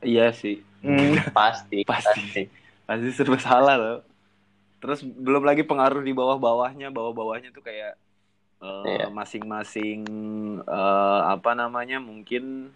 [0.00, 2.48] Iya sih, Hmm, pasti, Pasti.
[2.88, 3.98] pasti serba salah loh.
[4.80, 8.00] Terus belum lagi pengaruh di bawah-bawahnya, bawah-bawahnya tuh kayak
[8.64, 9.06] eh, Iya.
[9.12, 10.00] masing-masing
[10.64, 12.72] eh, apa namanya mungkin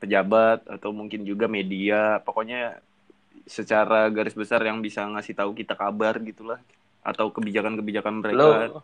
[0.00, 2.80] pejabat atau mungkin juga media, pokoknya
[3.44, 6.58] secara garis besar yang bisa ngasih tahu kita kabar gitulah
[7.04, 8.38] atau kebijakan-kebijakan mereka.
[8.38, 8.82] Lo,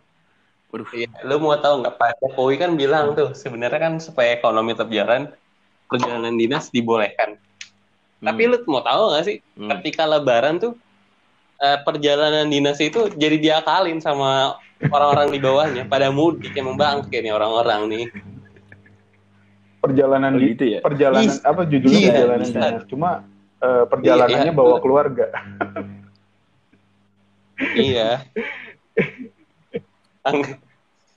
[0.68, 0.88] Waduh.
[0.92, 4.92] iya, lo mau tahu nggak Pak Jokowi kan bilang tuh sebenarnya kan supaya ekonomi tetap
[4.92, 5.32] jalan
[5.88, 7.40] perjalanan dinas dibolehkan.
[8.18, 9.68] Tapi Hmm, lu mau tahu nggak sih hmm.
[9.78, 10.74] ketika Lebaran tuh
[11.56, 17.30] eh, perjalanan dinas itu jadi diakalin sama orang-orang di bawahnya pada mudik emang bangke nih
[17.30, 18.06] orang-orang nih.
[19.78, 20.80] perjalanan Oh, gitu ya?
[20.82, 21.46] perjalanan Bisa.
[21.46, 22.58] apa judulnya Iya, perjalanan bisa.
[22.58, 23.10] dinas cuma
[23.58, 24.58] eh, perjalanannya Iya, iya.
[24.58, 25.26] bawa keluarga
[27.74, 28.10] iya.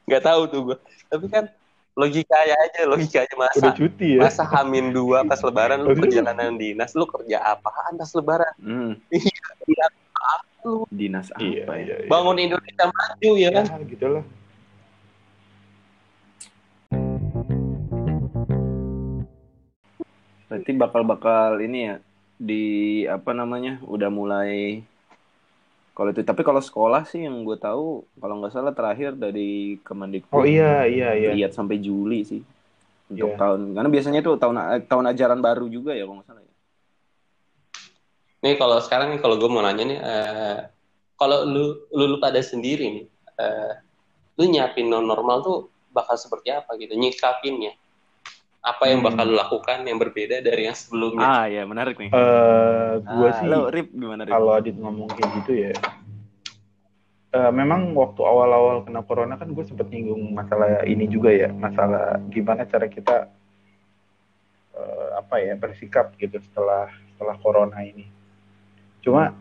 [0.08, 0.78] Nggak tahu tuh gue.
[1.08, 1.46] Tapi kan
[1.92, 4.20] logikanya aja, logikanya masa udah cuti ya?
[4.24, 8.54] masa hamin dua pas lebaran lu perjalanan dinas lu kerja apaan pas lebaran?
[8.58, 9.86] Hmm, Iya,
[10.64, 10.86] lu?
[10.94, 11.76] Dinas apa iya ya?
[11.82, 12.10] iya, iya.
[12.10, 13.66] bangun Indonesia maju ya kan?
[13.66, 14.24] Ya gitulah
[20.52, 21.96] Berarti bakal-bakal ini ya
[22.42, 22.64] di
[23.08, 24.84] apa namanya udah mulai
[25.92, 30.40] kalau itu tapi kalau sekolah sih yang gue tahu kalau nggak salah terakhir dari Kemendikbud
[30.40, 32.42] oh iya iya iya lihat sampai Juli sih
[33.12, 33.40] untuk Iya.
[33.40, 34.56] tahun karena biasanya itu tahun
[34.88, 36.54] tahun ajaran baru juga ya kalau nggak salah ya.
[38.42, 40.60] nih kalau sekarang nih kalau gue mau nanya nih eh,
[41.20, 43.06] kalau lu, lu lu pada sendiri nih
[43.38, 43.74] eh,
[44.40, 45.58] lu nyiapin non normal tuh
[45.92, 47.76] bakal seperti apa gitu nyikapinnya
[48.62, 49.10] apa yang Hmm.
[49.10, 52.10] bakal lu lakukan yang berbeda dari yang sebelumnya Ah ya menarik nih.
[52.10, 54.32] Eh, gue Ah, sih lo Rip gimana Rip?
[54.32, 55.74] kalau Adit ngomong kayak gitu ya
[57.32, 62.20] eh, memang waktu awal-awal kena corona kan gue sempet nyinggung masalah ini juga ya masalah
[62.30, 63.32] gimana cara kita
[64.76, 68.06] eh, apa ya bersikap gitu setelah setelah corona ini
[69.02, 69.34] cuma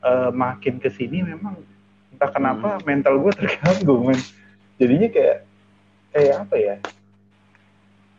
[0.00, 1.58] eh, makin ke sini memang
[2.12, 4.20] entah kenapa mental gue terganggu men
[4.76, 5.38] jadinya kayak
[6.12, 6.74] kayak apa ya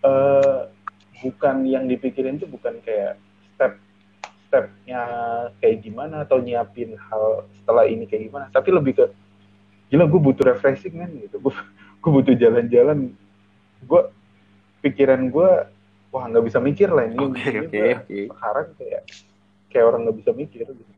[0.04, 0.60] eh
[1.24, 3.16] bukan yang dipikirin tuh bukan kayak
[3.56, 3.80] step
[4.48, 5.02] stepnya
[5.64, 9.06] kayak gimana atau nyiapin hal setelah ini kayak gimana tapi lebih ke
[9.88, 11.54] gila gue butuh refreshing kan gitu gue
[12.04, 13.16] gue butuh jalan-jalan
[13.88, 14.02] gue
[14.84, 15.50] pikiran gue
[16.14, 18.20] wah nggak bisa mikir lah ini Oke Ini gua oke.
[18.30, 19.02] sekarang kayak
[19.74, 20.94] kayak orang nggak bisa mikir gitu.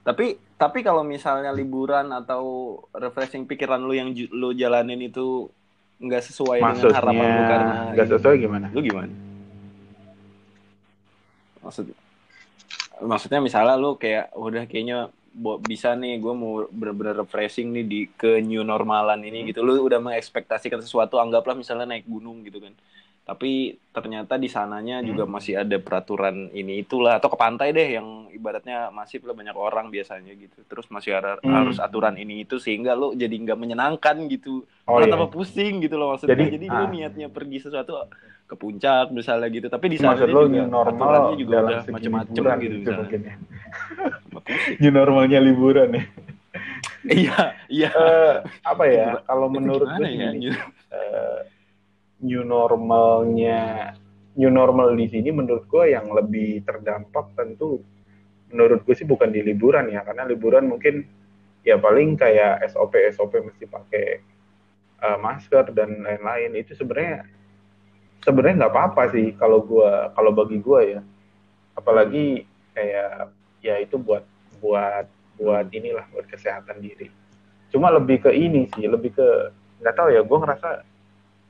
[0.00, 5.52] Tapi tapi kalau misalnya liburan atau refreshing pikiran lu yang lu jalanin itu
[5.98, 8.66] nggak sesuai dengan harapan lu maksudnya karena nggak sesuai gimana?
[8.70, 9.12] Lu gimana?
[11.62, 11.84] Maksud
[12.98, 15.10] maksudnya misalnya lu kayak udah kayaknya
[15.62, 19.62] bisa nih gue mau bener-bener refreshing nih di ke new normalan ini gitu.
[19.62, 22.74] Lu udah mengekspektasikan sesuatu anggaplah misalnya naik gunung gitu kan
[23.28, 28.24] tapi ternyata di sananya juga masih ada peraturan ini itulah atau ke pantai deh yang
[28.32, 30.64] ibaratnya masif lah banyak orang biasanya gitu.
[30.64, 31.52] Terus masih ada Hmm.
[31.52, 34.64] harus aturan ini itu sehingga lu jadi nggak menyenangkan gitu.
[34.88, 35.12] Oh malah iya.
[35.12, 36.40] tambah pusing gitu loh maksudnya.
[36.40, 36.88] Jadi, jadi, ah.
[36.88, 38.08] niatnya pergi sesuatu
[38.48, 39.68] ke puncak misalnya gitu.
[39.68, 43.34] Tapi di sana lo juga normal juga dalam udah liburan gitu gitu mungkin ya.
[44.80, 46.04] New normalnya liburan ya.
[47.04, 47.38] Iya
[47.68, 47.90] iya.
[47.92, 50.48] Eh, apa ya kalau menurut gue ya gini,
[50.96, 51.38] eh,
[52.24, 53.94] new normalnya
[54.38, 57.82] new normal di sini menurut gue yang lebih terdampak tentu
[58.48, 61.04] menurut gue sih bukan di liburan ya karena liburan mungkin
[61.66, 64.06] ya paling kayak SOP SOP mesti pakai
[65.04, 66.56] eh, masker dan lain-lain.
[66.56, 67.28] Itu sebenarnya
[68.24, 71.00] sebenarnya nggak apa-apa sih kalau gue kalau bagi gue ya.
[71.76, 73.30] Apalagi kayak
[73.62, 74.24] ya itu buat
[74.58, 75.06] buat
[75.38, 77.12] buat inilah buat kesehatan diri.
[77.68, 79.28] Cuma lebih ke ini sih lebih ke
[79.84, 80.68] nggak tahu ya gue ngerasa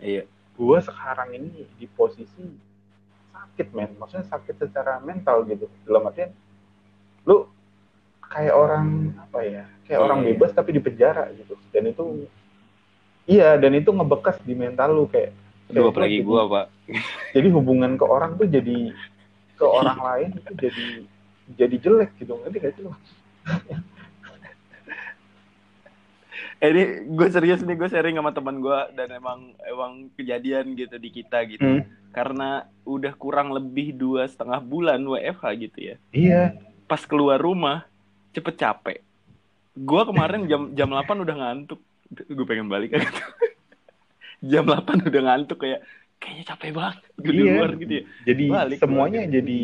[0.05, 0.23] iya
[0.59, 2.43] gue sekarang ini di posisi
[3.31, 3.95] sakit men.
[3.95, 5.71] Maksudnya sakit secara mental gitu.
[5.87, 6.35] Dalam artian
[7.23, 7.47] lu
[8.21, 10.27] kayak orang apa ya kayak Iya, orang iya.
[10.35, 11.55] bebas tapi di penjara gitu.
[11.71, 12.27] Dan itu
[13.25, 15.31] iya dan itu ngebekas di mental lu kayak
[15.71, 16.67] Aduh, apalagi jadi- gua pak.
[17.37, 18.91] Jadi hubungan ke orang tuh jadi
[19.55, 20.87] ke orang lain itu jadi
[21.55, 22.35] jadi jelek gitu.
[22.41, 22.85] Ngerti gak sih
[26.59, 30.97] Eh, ini gue serius nih gue sharing sama teman gue dan emang emang kejadian gitu
[30.97, 31.83] di kita gitu Hmm.
[32.11, 32.51] karena
[32.83, 36.43] udah kurang lebih dua setengah bulan WFH gitu ya iya
[36.85, 37.87] pas keluar rumah
[38.33, 38.99] cepet capek
[39.73, 41.79] gue kemarin jam jam 8 udah ngantuk
[42.11, 43.07] gue pengen balik gitu.
[44.51, 45.87] jam 8 udah ngantuk kayak
[46.19, 47.53] kayaknya capek banget gue di Iya.
[47.55, 49.59] luar gitu ya jadi balik semuanya jadi.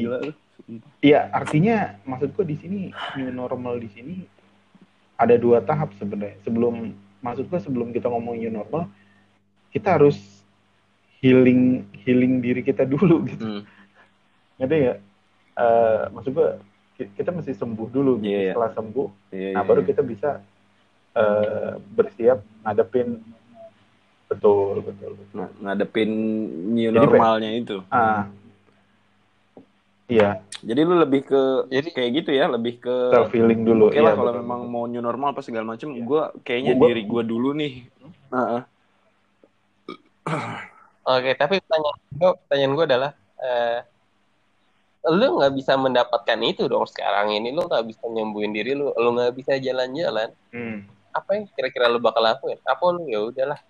[1.02, 2.80] Iya, artinya maksudku di sini
[3.18, 4.14] new normal di sini
[5.14, 6.38] ada dua tahap sebenarnya.
[6.42, 8.90] Sebelum maksudku sebelum kita ngomong new normal,
[9.70, 10.16] kita harus
[11.22, 13.44] healing healing diri kita dulu gitu.
[13.44, 13.62] Hmm.
[14.60, 14.94] Ngerti ya?
[15.54, 16.32] Eh maksud
[16.94, 18.30] kita mesti sembuh dulu gitu.
[18.30, 18.52] Iya, iya.
[18.54, 19.88] Setelah sembuh, Iya, nah baru iya.
[19.90, 20.30] kita bisa
[21.14, 23.22] eh bersiap ngadepin
[24.26, 25.38] betul betul betul.
[25.38, 26.10] Nah, ngadepin
[26.74, 28.26] new Jadi, normalnya itu Ah,
[30.06, 33.92] iya jadi lu lebih ke Jadi kayak gitu ya lebih ke self healing dulu.
[33.92, 34.72] Oke lah Iya, kalau betul, memang betul.
[34.72, 36.02] mau new normal apa segala macem, Iya.
[36.02, 37.74] gue kayaknya Gua- diri gue dulu nih.
[38.32, 38.60] Heeh.
[41.04, 43.78] Oke, tapi pertanyaan gue, pertanyaan gue adalah, eh,
[45.04, 49.08] lu nggak bisa mendapatkan itu dong sekarang ini, lu nggak bisa nyembuhin diri lu, lu
[49.12, 50.32] nggak bisa jalan-jalan.
[50.48, 50.88] Hmm.
[51.12, 52.56] Apa yang kira-kira lu bakal lakuin?
[52.64, 53.60] Apa lu ya udahlah,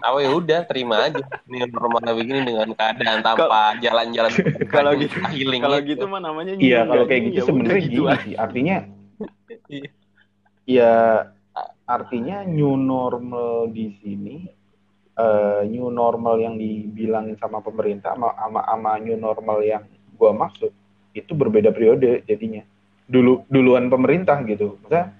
[0.00, 4.32] apa ya udah terima aja ini normal begini dengan keadaan tanpa jalan-jalan
[4.74, 5.88] Kalau gitu, healing Kalau itu.
[5.94, 8.34] gitu mah namanya Iya, new, kalau nggak kayak gitu ya sebenarnya gitu sih.
[8.34, 8.76] Artinya
[9.68, 9.88] Iya.
[10.64, 10.92] ya
[11.84, 14.48] artinya new normal di sini
[15.14, 19.84] eh, new normal yang dibilangin sama pemerintah sama, sama sama new normal yang
[20.16, 20.72] gua maksud
[21.12, 22.64] itu berbeda periode jadinya.
[23.04, 24.80] Dulu duluan pemerintah gitu.
[24.80, 25.12] Maksudnya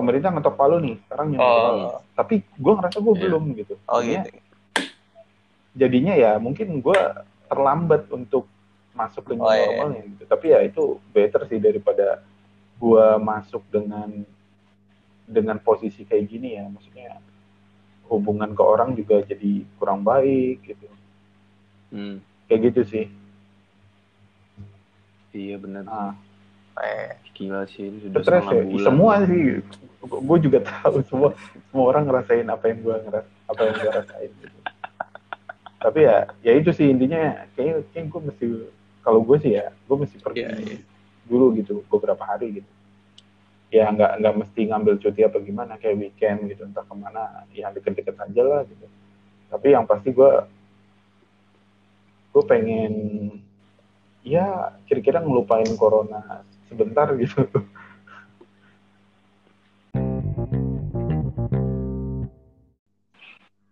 [0.00, 1.36] pemerintah ngetok palu nih, sekarang.
[1.36, 3.22] Oh, Tapi gua ngerasa gua Iya.
[3.22, 3.74] belum gitu.
[3.84, 4.38] oh Jadinya- gitu.
[5.72, 8.48] Jadinya ya mungkin gua terlambat untuk
[8.90, 9.66] masuk ke new Oh, iya.
[9.76, 10.22] normalnya gitu.
[10.24, 12.24] Tapi ya itu better sih daripada
[12.76, 14.24] gua masuk dengan
[15.24, 16.64] dengan posisi kayak gini ya.
[16.66, 17.20] Maksudnya
[18.08, 20.88] hubungan ke orang juga jadi kurang baik gitu.
[21.90, 23.06] Hmm, Kayak gitu sih.
[25.32, 25.84] iya benar.
[25.84, 26.14] Nah,
[26.80, 28.40] Eh, Gila sih, ini sudah ya.
[28.64, 28.84] bulan.
[28.84, 29.60] Semua sih.
[30.00, 31.30] Gue juga tahu semua
[31.68, 34.30] semua orang ngerasain apa yang gua ngeras apa yang gua rasain.
[34.40, 34.58] Gitu.
[35.80, 38.46] tapi ya ya itu sih intinya kayaknya kayak gue mesti
[39.00, 40.78] kalau gue sih ya gue mesti pergi Iya, iya.
[41.24, 42.70] dulu gitu beberapa hari gitu
[43.72, 47.72] ya nggak nggak mesti ngambil cuti apa gimana kayak weekend gitu entah ke mana ya
[47.72, 48.86] deket-deket aja lah gitu
[49.48, 50.32] tapi yang pasti gue
[52.36, 52.92] gue pengen
[54.20, 57.46] ya kira-kira ngelupain corona sebentar gitu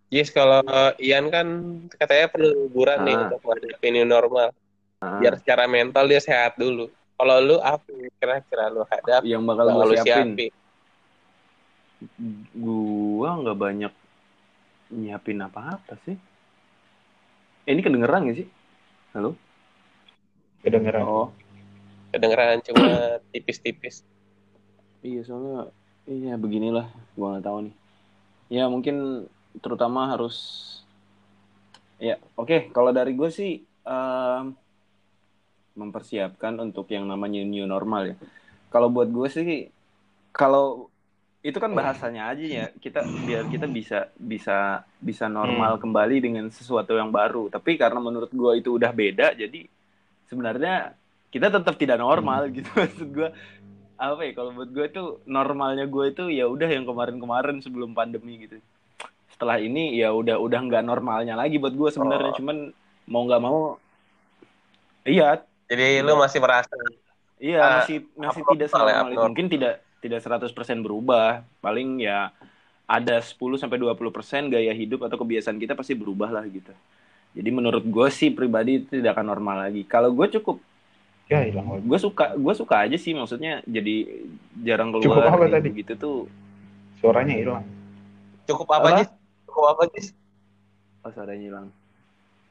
[0.08, 0.64] Yes, kalau
[0.96, 1.46] Ian kan
[1.92, 3.22] katanya perlu liburan nih Ah.
[3.26, 4.48] untuk menghadapi new normal.
[4.98, 6.88] Ah, Biar secara mental dia sehat dulu.
[7.14, 9.20] Kalau lu apa yang kira-kira lu hadap?
[9.22, 10.32] yang bakal lu siapin.
[10.32, 10.52] siapin.
[12.54, 13.92] Gua nggak banyak
[14.90, 16.16] nyiapin apa-apa sih.
[17.66, 18.48] Eh, ini kedengeran gak sih?
[19.12, 19.36] Halo?
[20.58, 21.28] kedengeran Oh,
[22.08, 22.88] Kedengeran cuma
[23.30, 24.02] tipis-tipis.
[25.00, 25.70] iya soalnya
[26.04, 27.74] iya beginilah, gua nggak tahu nih.
[28.48, 30.66] Ya mungkin terutama harus
[31.98, 34.54] ya oke kalau dari gue sih em,
[35.78, 38.16] mempersiapkan untuk yang namanya new normal ya.
[38.68, 39.70] Kalau buat gue sih
[40.34, 40.90] kalau
[41.38, 46.98] itu kan bahasanya aja ya kita biar kita bisa bisa bisa normal kembali dengan sesuatu
[46.98, 47.46] yang baru.
[47.48, 49.70] Tapi karena menurut gue itu udah beda jadi
[50.26, 50.98] sebenarnya
[51.30, 53.30] kita tetap tidak normal gitu maksud gue
[53.98, 58.46] apa ya kalau buat gue tuh normalnya gue itu ya udah yang kemarin-kemarin sebelum pandemi
[58.46, 58.62] gitu
[59.38, 62.35] setelah ini ya udah udah nggak normalnya lagi buat gue sebenarnya.
[62.35, 62.37] Oh.
[62.37, 62.57] cuman
[63.07, 63.59] mau nggak mau
[65.05, 65.38] iya.
[65.64, 66.74] Jadi lu masih merasa
[67.38, 68.98] iya Ah, masih masih abnormal tidak ya, itu.
[68.98, 69.24] abnormal.
[69.31, 71.29] mungkin tidak tidak 100% berubah.
[71.59, 72.35] Paling ya
[72.83, 74.03] ada 10 sampai 20%
[74.48, 76.74] gaya hidup atau kebiasaan kita pasti berubah lah gitu.
[77.31, 79.85] Jadi menurut gue sih pribadi itu tidak akan normal lagi.
[79.85, 80.59] Kalau gue cukup
[81.29, 83.12] ya hilang gue suka gue suka aja sih.
[83.12, 84.24] Maksudnya jadi
[84.59, 85.68] jarang keluar Cukup apa tadi?
[85.77, 86.18] gitu tuh.
[86.98, 87.62] Suaranya hilang.
[88.44, 89.01] Cukup apa, Apa?
[89.48, 90.12] Cukup apa, Jis?
[91.02, 91.66] Oh, suaranya hilang.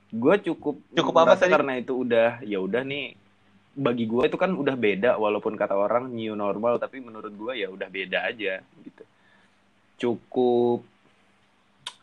[0.09, 1.51] Gue cukup Cukup apa tadi?
[1.51, 3.13] karena itu udah ya udah nih
[3.77, 7.67] bagi gue itu kan udah beda walaupun kata orang new normal tapi menurut gue ya
[7.69, 9.03] udah beda aja gitu.
[9.99, 10.81] Cukup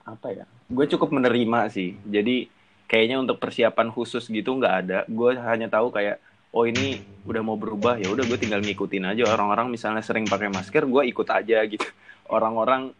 [0.05, 0.45] apa ya?
[0.69, 1.97] Gue cukup menerima sih.
[2.05, 2.47] Jadi
[2.87, 4.99] kayaknya untuk persiapan khusus gitu nggak ada.
[5.09, 6.21] Gue hanya tahu kayak
[6.55, 10.53] oh ini udah mau berubah ya udah gue tinggal ngikutin aja orang-orang misalnya sering pakai
[10.53, 11.89] masker gue ikut aja gitu.
[12.31, 12.95] Orang-orang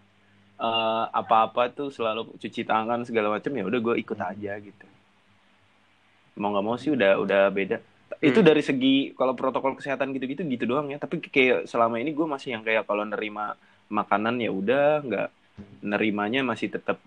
[0.55, 4.87] eh, apa-apa tuh selalu cuci tangan segala macam ya udah gue ikut aja gitu.
[6.39, 7.79] Mau nggak mau sih udah udah beda.
[8.23, 8.47] Itu Hmm.
[8.47, 10.99] dari segi kalau protokol kesehatan gitu-gitu gitu doang ya.
[10.99, 13.55] Tapi kayak selama ini gue masih yang kayak kalau nerima
[13.91, 15.29] makanan ya udah nggak
[15.87, 16.99] nerimanya masih tetap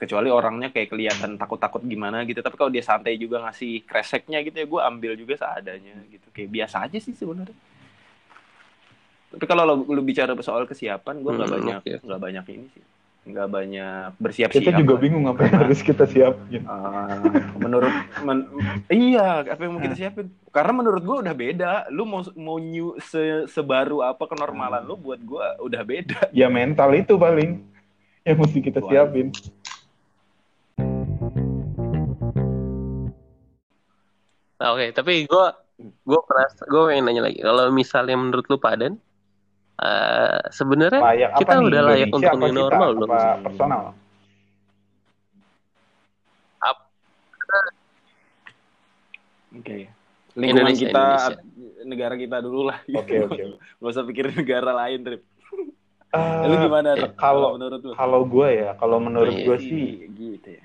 [0.00, 2.40] kecuali orangnya kayak kelihatan takut-takut gimana gitu.
[2.42, 6.26] Tapi kalau dia santai juga ngasih kreseknya gitu ya gue ambil juga seadanya gitu.
[6.30, 7.54] Kayak biasa aja sih sebenarnya
[9.30, 12.84] tapi kalau lo, lu bicara soal kesiapan gue nggak Hmm, banyak nggak banyak ini sih.
[13.20, 14.64] Nggak banyak bersiap-siap.
[14.64, 15.00] Kita juga lah.
[15.00, 17.20] bingung apa yang harus kita siapin Ah,
[17.54, 17.92] menurut
[18.24, 18.48] men-
[18.88, 20.32] iya apa yang mau kita siapin?
[20.48, 21.72] Karena menurut gue udah beda.
[21.92, 26.32] Lu mau mau new se- sebaru apa kenormalan lu buat gue udah beda.
[26.32, 27.60] Ya mental itu paling
[28.24, 29.30] yang mesti kita siapin.
[34.56, 35.46] Nah, Oke, tapi gue
[35.80, 37.40] gue merasa gue pengen nanya lagi.
[37.40, 39.00] Kalau misalnya menurut lu Padan,
[39.80, 43.82] eh sebenarnya layak kita apa nih udah layak Indonesia untuk new normal belum personal?
[49.50, 49.90] Oke.
[50.30, 51.82] Lingkungan Indonesia, kita Indonesia.
[51.82, 52.78] negara kita dulu lah.
[52.86, 53.42] Oke oke.
[53.82, 55.22] Gak usah pikirin negara lain trip
[56.10, 57.14] Eh, lu gimana Rip?
[57.14, 57.94] kalau menurut lu?
[57.94, 60.62] kalau gue ya kalau menurut Iya gue sih sih gitu ya.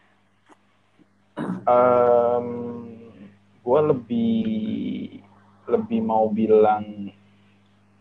[1.69, 2.47] Em,
[3.61, 4.41] gue lebih
[5.69, 7.13] lebih mau bilang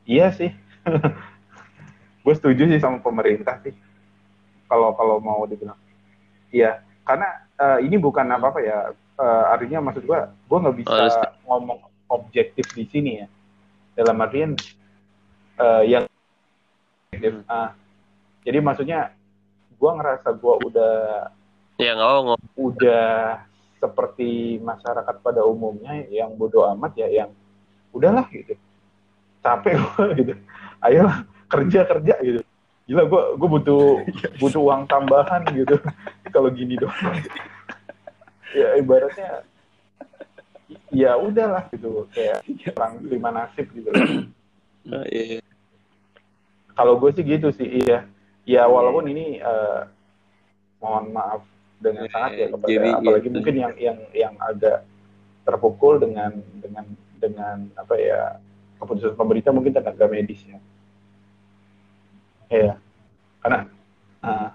[0.08, 0.56] iya sih
[2.24, 3.74] gue setuju sih sama pemerintah sih.
[4.68, 5.76] Kalau kalau mau dibilang.
[6.54, 7.28] Iya karena
[7.60, 8.78] eh, ini bukan apa apa ya.
[9.14, 10.92] Eh, artinya maksud gue gue nggak bisa
[11.44, 13.26] Oh, ngomong objektif di sini ya.
[13.94, 14.56] Dalam artian
[15.60, 16.04] eh, yang
[17.46, 17.70] ah,
[18.42, 19.14] jadi maksudnya
[19.78, 20.94] gue ngerasa gue udah
[21.74, 23.42] Ya nggak mau udah
[23.82, 27.30] seperti masyarakat pada umumnya yang bodoh amat ya yang
[27.92, 28.56] udahlah gitu.
[29.44, 30.34] Capek gue gitu
[30.84, 32.40] ayolah kerja kerja gitu.
[32.84, 33.84] Gila gue gue butuh
[34.40, 35.80] butuh uang tambahan gitu.
[36.28, 37.16] Kalau gini doang.
[38.54, 39.42] Ya ibaratnya
[40.92, 42.06] ya udahlah gitu.
[42.12, 42.44] Kayak
[42.76, 43.88] orang terima nasib gitu.
[44.84, 45.40] Nah, iya.
[46.76, 48.04] kalau gue sih gitu sih iya.
[48.44, 49.80] Ya walaupun ini eh,
[50.84, 51.40] mohon maaf
[51.80, 53.34] dengan sangat ya kepada Jadi, apalagi gitu.
[53.40, 54.84] mungkin yang yang yang agak
[55.44, 56.84] terpukul dengan dengan
[57.20, 58.20] dengan apa ya
[58.80, 60.60] keputusan pemerintah mungkin tenaga medis ya
[62.52, 62.74] Iya
[63.44, 63.68] karena
[64.24, 64.50] ah,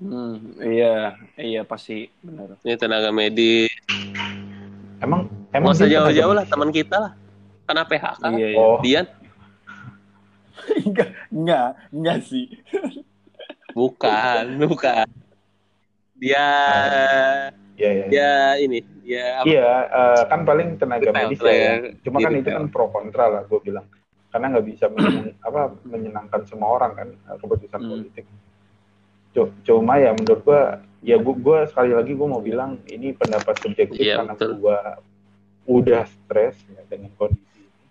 [0.00, 2.56] Hmm, iya, iya pasti benar.
[2.64, 3.68] Ini tenaga medis.
[4.96, 7.12] Emang emang usah jauh-jauh lah teman kita lah.
[7.68, 8.24] Karena PHK.
[8.32, 8.56] Iya, iya.
[8.56, 9.06] Oh, Dian
[10.88, 12.48] enggak, enggak, enggak sih.
[13.76, 15.06] bukan, bukan.
[16.16, 16.48] Dia
[17.76, 18.06] iya iya.
[18.08, 19.44] dia ini, dia apa?
[19.52, 21.72] Iya, eh, kan paling tenaga Detail, medis tenaga ya.
[22.08, 23.84] Cuma kan itu kan pro kontra lah, gue bilang.
[24.30, 27.90] Karena nggak bisa menyenang- apa, menyenangkan semua orang kan eh, keputusan Hmm.
[27.90, 28.26] politik.
[29.30, 30.60] Cu- Cuma ya menurut gue,
[31.02, 34.58] ya gue, gue sekali lagi gue mau bilang ini pendapat subjektif Iya, karena betul.
[34.58, 34.78] gue
[35.68, 37.84] udah stres ya, dengan kondisi ini.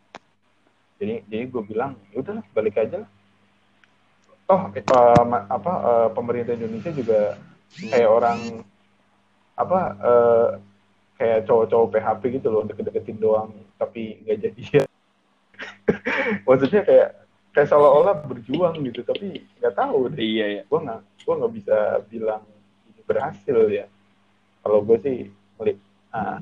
[0.99, 3.09] Jadi jadi gue bilang ya udahlah balik aja lah.
[4.43, 4.83] Toh eh,
[5.23, 7.37] ma- apa eh, pemerintah Indonesia juga
[7.77, 8.39] kayak orang
[9.53, 10.47] apa eh,
[11.15, 14.87] kayak cowok-cowok PHP gitu loh deket-deketin doang tapi nggak jadian
[16.47, 17.09] maksudnya kayak
[17.53, 20.63] kayak seolah-olah berjuang gitu tapi nggak tahu deh Iya, iya.
[20.65, 21.77] gue nggak gue nggak bisa
[22.07, 22.41] bilang
[22.89, 23.85] ini berhasil ya
[24.61, 25.17] kalau gue sih
[25.57, 25.81] melihat
[26.13, 26.39] ah,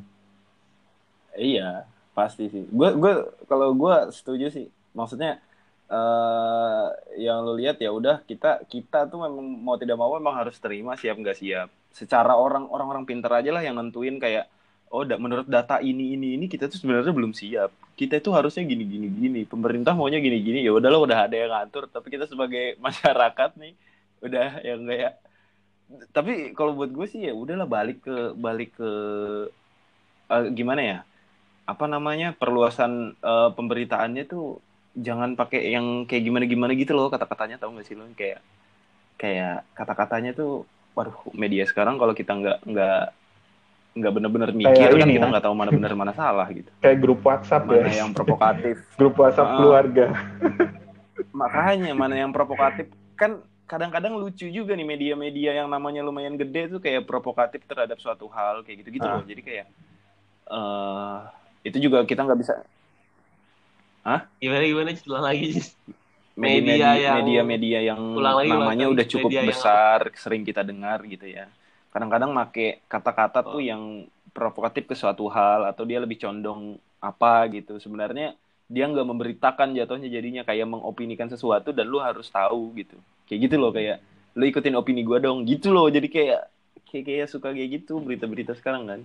[1.37, 1.85] Iya,
[2.17, 2.65] pasti sih.
[2.67, 3.13] Gue gue
[3.45, 4.67] kalau gue setuju sih.
[4.97, 5.37] Maksudnya
[5.87, 6.87] eh
[7.23, 10.97] yang lu lihat ya udah kita kita tuh memang mau tidak mau memang harus terima
[10.97, 11.69] siap nggak siap.
[11.93, 14.49] Secara orang orang-orang pinter aja lah yang nentuin kayak
[14.93, 17.71] oh da- menurut data ini ini ini kita tuh sebenarnya belum siap.
[17.97, 19.41] Kita itu harusnya gini gini gini.
[19.47, 20.59] Pemerintah maunya gini gini.
[20.65, 21.89] Ya udahlah udah ada yang ngatur.
[21.91, 23.73] Tapi kita sebagai masyarakat nih
[24.25, 25.13] udah yang kayak
[26.11, 28.89] tapi kalau buat gue sih ya udahlah balik ke balik ke
[30.31, 30.97] eh, gimana ya
[31.67, 34.59] apa namanya perluasan eh, pemberitaannya tuh
[34.97, 38.39] jangan pakai yang kayak gimana gimana gitu loh kata-katanya tahu nggak sih lo kayak
[39.21, 40.65] kayak kata-katanya tuh
[40.97, 43.01] waduh media sekarang kalau kita nggak nggak
[43.97, 45.31] nggak bener-bener mikir Kayak kan ini kita ya.
[45.31, 49.15] nggak tahu mana bener mana salah gitu kayak grup WhatsApp mana ya yang provokatif grup
[49.15, 49.55] WhatsApp Ah.
[49.55, 50.05] keluarga
[51.31, 56.79] makanya mana yang provokatif kan kadang-kadang lucu juga nih media-media yang namanya lumayan gede tuh
[56.79, 59.17] kayak provokatif terhadap suatu hal kayak gitu-gitu Ah.
[59.17, 59.65] loh jadi kayak
[60.47, 61.17] eh
[61.65, 62.55] itu juga kita nggak bisa
[64.39, 65.59] Gimana gimana ulang lagi.
[66.31, 68.93] Media Media yang- media-media yang Ulang lagi, namanya lagi.
[68.93, 71.51] udah cukup Media yang besar sering kita dengar gitu ya
[71.91, 77.81] kadang-kadang make kata-kata tuh yang provokatif ke suatu hal atau dia lebih condong apa gitu.
[77.81, 82.99] Sebenarnya dia nggak memberitakan jatuhnya jadinya kayak mengopinikan sesuatu dan lu harus tahu gitu.
[83.25, 83.97] Kayak gitu loh kayak
[84.37, 85.89] lu ikutin opini gua dong gitu loh.
[85.89, 86.41] Jadi kayak
[86.91, 88.99] kayak, kayak suka kayak gitu berita-berita sekarang kan.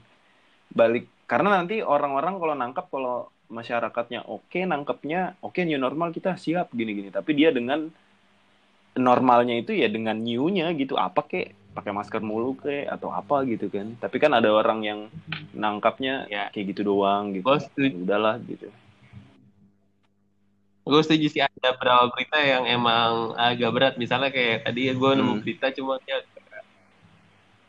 [0.73, 6.69] Balik karena nanti orang-orang kalau nangkap kalau masyarakatnya oke nangkepnya oke new normal kita siap
[6.77, 7.09] gini-gini.
[7.09, 7.89] Tapi dia dengan
[8.93, 13.67] normalnya itu ya dengan new-nya gitu apa kek pakai masker mulu kek atau apa gitu
[13.67, 15.01] kan tapi kan ada orang yang
[15.53, 16.53] nangkapnya Ya.
[16.53, 18.69] kayak gitu doang gitu Gue setuju, udahlah gitu
[20.83, 23.95] gue setuju sih ada beberapa berita yang emang agak berat.
[23.95, 25.41] Misalnya kayak tadi gue nemu Hmm.
[25.41, 26.27] berita cuma kayak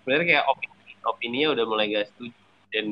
[0.01, 0.73] sebenarnya kayak opini
[1.03, 2.33] opininya udah mulai gak setuju
[2.73, 2.87] dan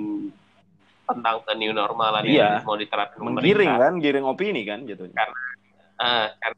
[1.09, 2.61] tentang ke new normal Iya.
[2.61, 5.17] mau diterapkan menggiring kan giring opini kan jatuhnya
[5.97, 6.53] Ah, kan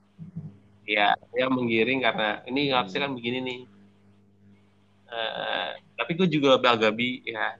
[0.83, 3.59] ya ya menggiring karena ini harusnya kan begini nih
[5.13, 7.53] Eh, tapi gue juga agak bi ya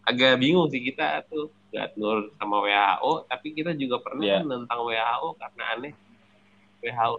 [0.00, 4.78] agak bingung sih kita tuh gak nurut sama WHO tapi kita juga pernah kan tentang
[4.80, 5.92] WHO karena aneh.
[6.78, 7.14] WHO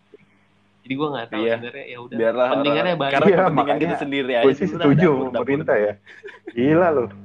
[0.81, 1.53] jadi gue nggak tahu Iya.
[1.53, 4.67] sebenarnya ya udah biarlah pentingannya banyak karena Iya, kepentingan makanya kita sendiri aja gue sih
[4.67, 5.93] setuju pemerintah ya.
[6.49, 7.09] Gila loh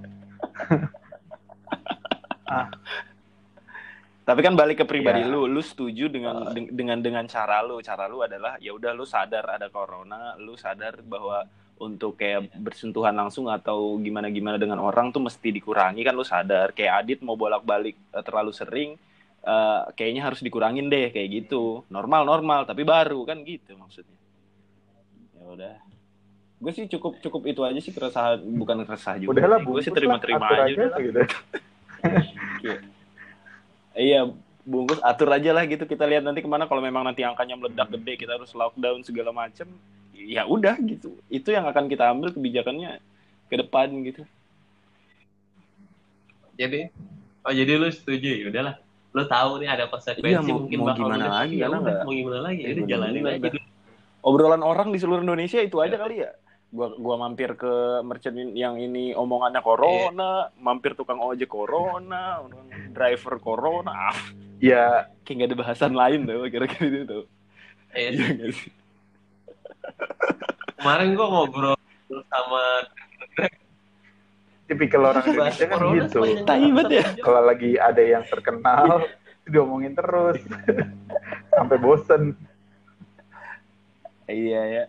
[4.27, 5.31] Tapi kan balik ke pribadi Iya.
[5.31, 7.79] lu, lu setuju dengan deng- dengan dengan cara lu.
[7.79, 11.47] Cara lu adalah ya udah lu sadar ada corona, lu sadar bahwa
[11.77, 16.73] untuk kayak bersentuhan langsung atau gimana-gimana dengan orang tuh mesti dikurangi kan lu sadar.
[16.73, 18.91] Kayak Adit mau bolak-balik eh, terlalu sering
[19.45, 21.85] eh, kayaknya harus dikurangin deh kayak gitu.
[21.93, 24.19] Normal-normal tapi baru kan gitu maksudnya.
[25.37, 25.77] Ya udah.
[26.57, 29.37] Gue sih cukup cukup itu aja sih keresahan bukan keresahan juga.
[29.37, 30.65] udahlah gue sih lah, terima-terima aja.
[30.65, 31.01] aja udah.
[31.05, 31.21] gitu
[33.97, 34.29] Iya,
[34.69, 35.89] bungkus atur aja lah gitu.
[35.89, 39.33] Kita lihat nanti ke mana kalau memang nanti angkanya meledak gede, kita harus lockdown segala
[39.33, 39.65] macem.
[40.17, 41.21] Ya udah gitu.
[41.29, 42.99] Itu yang akan kita ambil kebijakannya
[43.47, 44.25] ke depan gitu.
[46.57, 46.89] jadi
[47.45, 48.75] oh jadi lu setuju ya udahlah
[49.13, 51.85] lu tahu nih ada konsekuensi Iya, mau- mungkin mau bakal gimana lagi, Ya karena udah,
[51.85, 53.49] nggak- mau gimana lagi ya udah jalanin aja.
[54.25, 56.33] Obrolan orang di seluruh Indonesia itu aja kali ya.
[56.73, 63.37] Gua gua mampir ke merchant yang ini omongannya corona, mampir tukang ojek corona, orang driver
[63.39, 63.93] corona.
[63.93, 64.19] Ah,
[64.59, 67.25] ya kayak gak ada bahasan lain tuh kira-kira itu tuh.
[67.93, 68.71] Iya, Iya nggak sih?
[70.77, 71.77] Kemarin gua ngobrol
[72.27, 72.63] sama
[74.67, 77.05] tipikal orang Indonesia kan gitu sepanjang Tai banget ya.
[77.21, 79.07] kalau lagi ada yang terkenal
[79.47, 80.39] diomongin terus
[81.57, 82.35] sampai bosen
[84.27, 84.85] Iya ya.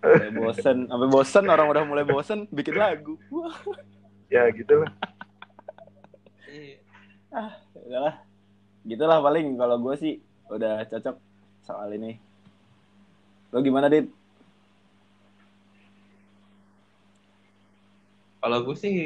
[0.00, 3.14] Sampai bosen, sampai bosen orang udah mulai bosen bikin lagu.
[4.26, 4.90] Ya gitu lah
[6.46, 6.78] Iya.
[7.76, 8.14] udahlah.
[8.82, 10.14] Gitulah paling kalau gue sih
[10.46, 11.14] udah cocok
[11.62, 12.18] soal ini.
[13.50, 14.06] Lo gimana, Dit?
[18.40, 18.96] Kalau gue sih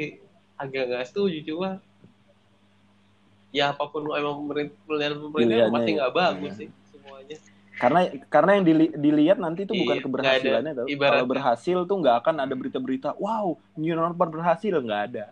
[0.55, 1.83] agak nggak setuju cuma
[3.51, 4.79] ya apa pun lu emang pemerintah
[5.19, 5.95] pemerintah pasti ya.
[5.99, 6.59] nggak bagus Iya.
[6.63, 7.37] sih semuanya.
[7.75, 7.99] Karena
[8.31, 10.83] karena yang dili- dilihat nanti itu Iya, bukan keberhasilannya ada.
[10.87, 15.25] Ibaratnya- Kalau berhasil tuh nggak akan ada berita-berita, wow, new normal berhasil nggak ada.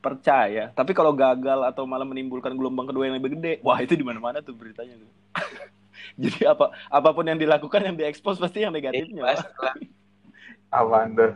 [0.00, 0.72] Percaya.
[0.72, 4.40] Tapi kalau gagal atau malah menimbulkan gelombang kedua yang lebih gede, wah itu di mana-mana
[4.40, 5.10] tuh beritanya tuh.
[6.22, 9.22] Jadi apa apa pun yang dilakukan yang diekspos pasti yang negatifnya.
[9.34, 9.76] Pasti lah.
[10.68, 11.32] apaan tuh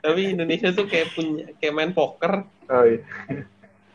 [0.00, 3.00] Tapi Indonesia tuh kayak punya kayak main poker oh iya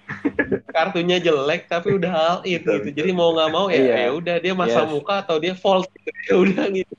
[0.76, 2.90] kartunya jelek tapi udah hal itu gitu.
[2.94, 3.96] Jadi mau nggak mau ya Iya.
[4.06, 4.92] ya udah dia masa Yes.
[4.94, 6.10] muka atau dia fold gitu.
[6.30, 6.94] Ya udah gitu.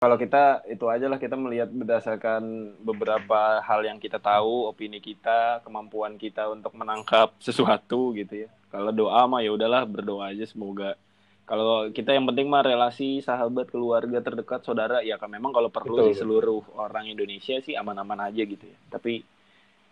[0.00, 5.60] Kalau kita itu aja lah kita melihat berdasarkan beberapa hal yang kita tahu, opini kita,
[5.60, 8.50] kemampuan kita untuk menangkap sesuatu gitu ya.
[8.72, 10.96] Kalau doa mah ya udahlah berdoa aja semoga.
[11.44, 16.00] Kalau kita yang penting mah relasi sahabat keluarga terdekat saudara ya kan memang kalau perlu
[16.00, 18.78] Betul, sih seluruh orang Indonesia sih aman-aman aja gitu ya.
[18.88, 19.20] Tapi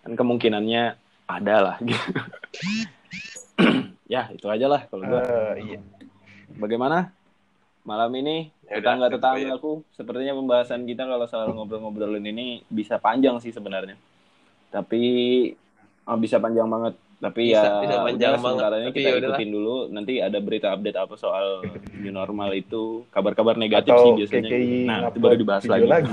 [0.09, 0.97] kan kemungkinannya
[1.29, 2.09] ada lah gitu.
[4.17, 5.21] ya itu aja lah kalau gua.
[5.21, 5.81] Eh, iya
[6.57, 7.13] Bagaimana
[7.89, 13.41] malam ini Ya tetangga udah, tetanggaku sepertinya pembahasan kita kalau soal ngobrol-ngobrolin ini bisa panjang
[13.41, 13.97] sih sebenarnya.
[14.69, 15.01] Tapi
[16.05, 17.01] ah, bisa panjang banget.
[17.19, 18.63] Tapi Bisa, ya bisa panjang udah, banget.
[18.69, 19.39] Tapi kita ya udahlah.
[19.41, 19.77] ikutin dulu.
[19.89, 21.65] Nanti ada berita update apa soal
[21.97, 23.09] new normal itu.
[23.09, 24.51] Kabar-kabar negatif atau sih biasanya.
[24.53, 26.13] KKI nah itu baru dibahas video lagi,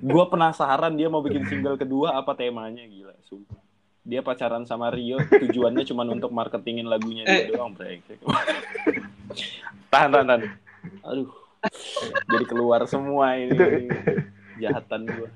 [0.00, 3.69] gue penasaran dia mau bikin single kedua apa temanya gila sumpah
[4.10, 8.18] dia pacaran sama Rio tujuannya cuma untuk marketingin lagunya dia doang brengsek
[9.90, 10.42] tahan tahan tahan.
[11.04, 11.30] Aduh.
[12.24, 13.88] Jadi keluar semua ini, ini.
[14.64, 15.28] jahatan gue